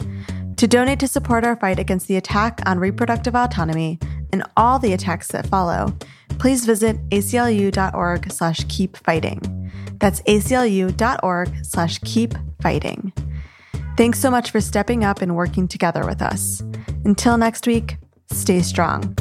To 0.55 0.65
donate 0.65 1.01
to 1.01 1.09
support 1.09 1.43
our 1.43 1.57
fight 1.57 1.77
against 1.77 2.07
the 2.07 2.15
attack 2.15 2.61
on 2.65 2.79
reproductive 2.79 3.35
autonomy 3.35 3.99
and 4.31 4.43
all 4.55 4.79
the 4.79 4.93
attacks 4.93 5.27
that 5.33 5.47
follow, 5.47 5.93
please 6.39 6.65
visit 6.65 6.95
aclu.org 7.09 8.31
slash 8.31 8.65
keep 8.69 8.95
fighting. 8.95 9.41
That's 9.99 10.21
aclu.org 10.21 11.65
slash 11.65 11.99
keep 11.99 12.33
fighting. 12.61 13.11
Thanks 13.97 14.19
so 14.19 14.29
much 14.29 14.51
for 14.51 14.59
stepping 14.59 15.05
up 15.05 15.21
and 15.21 15.35
working 15.35 15.67
together 15.67 16.05
with 16.05 16.21
us. 16.21 16.61
Until 17.05 17.37
next 17.37 17.65
week, 17.65 17.97
stay 18.29 18.61
strong. 18.61 19.15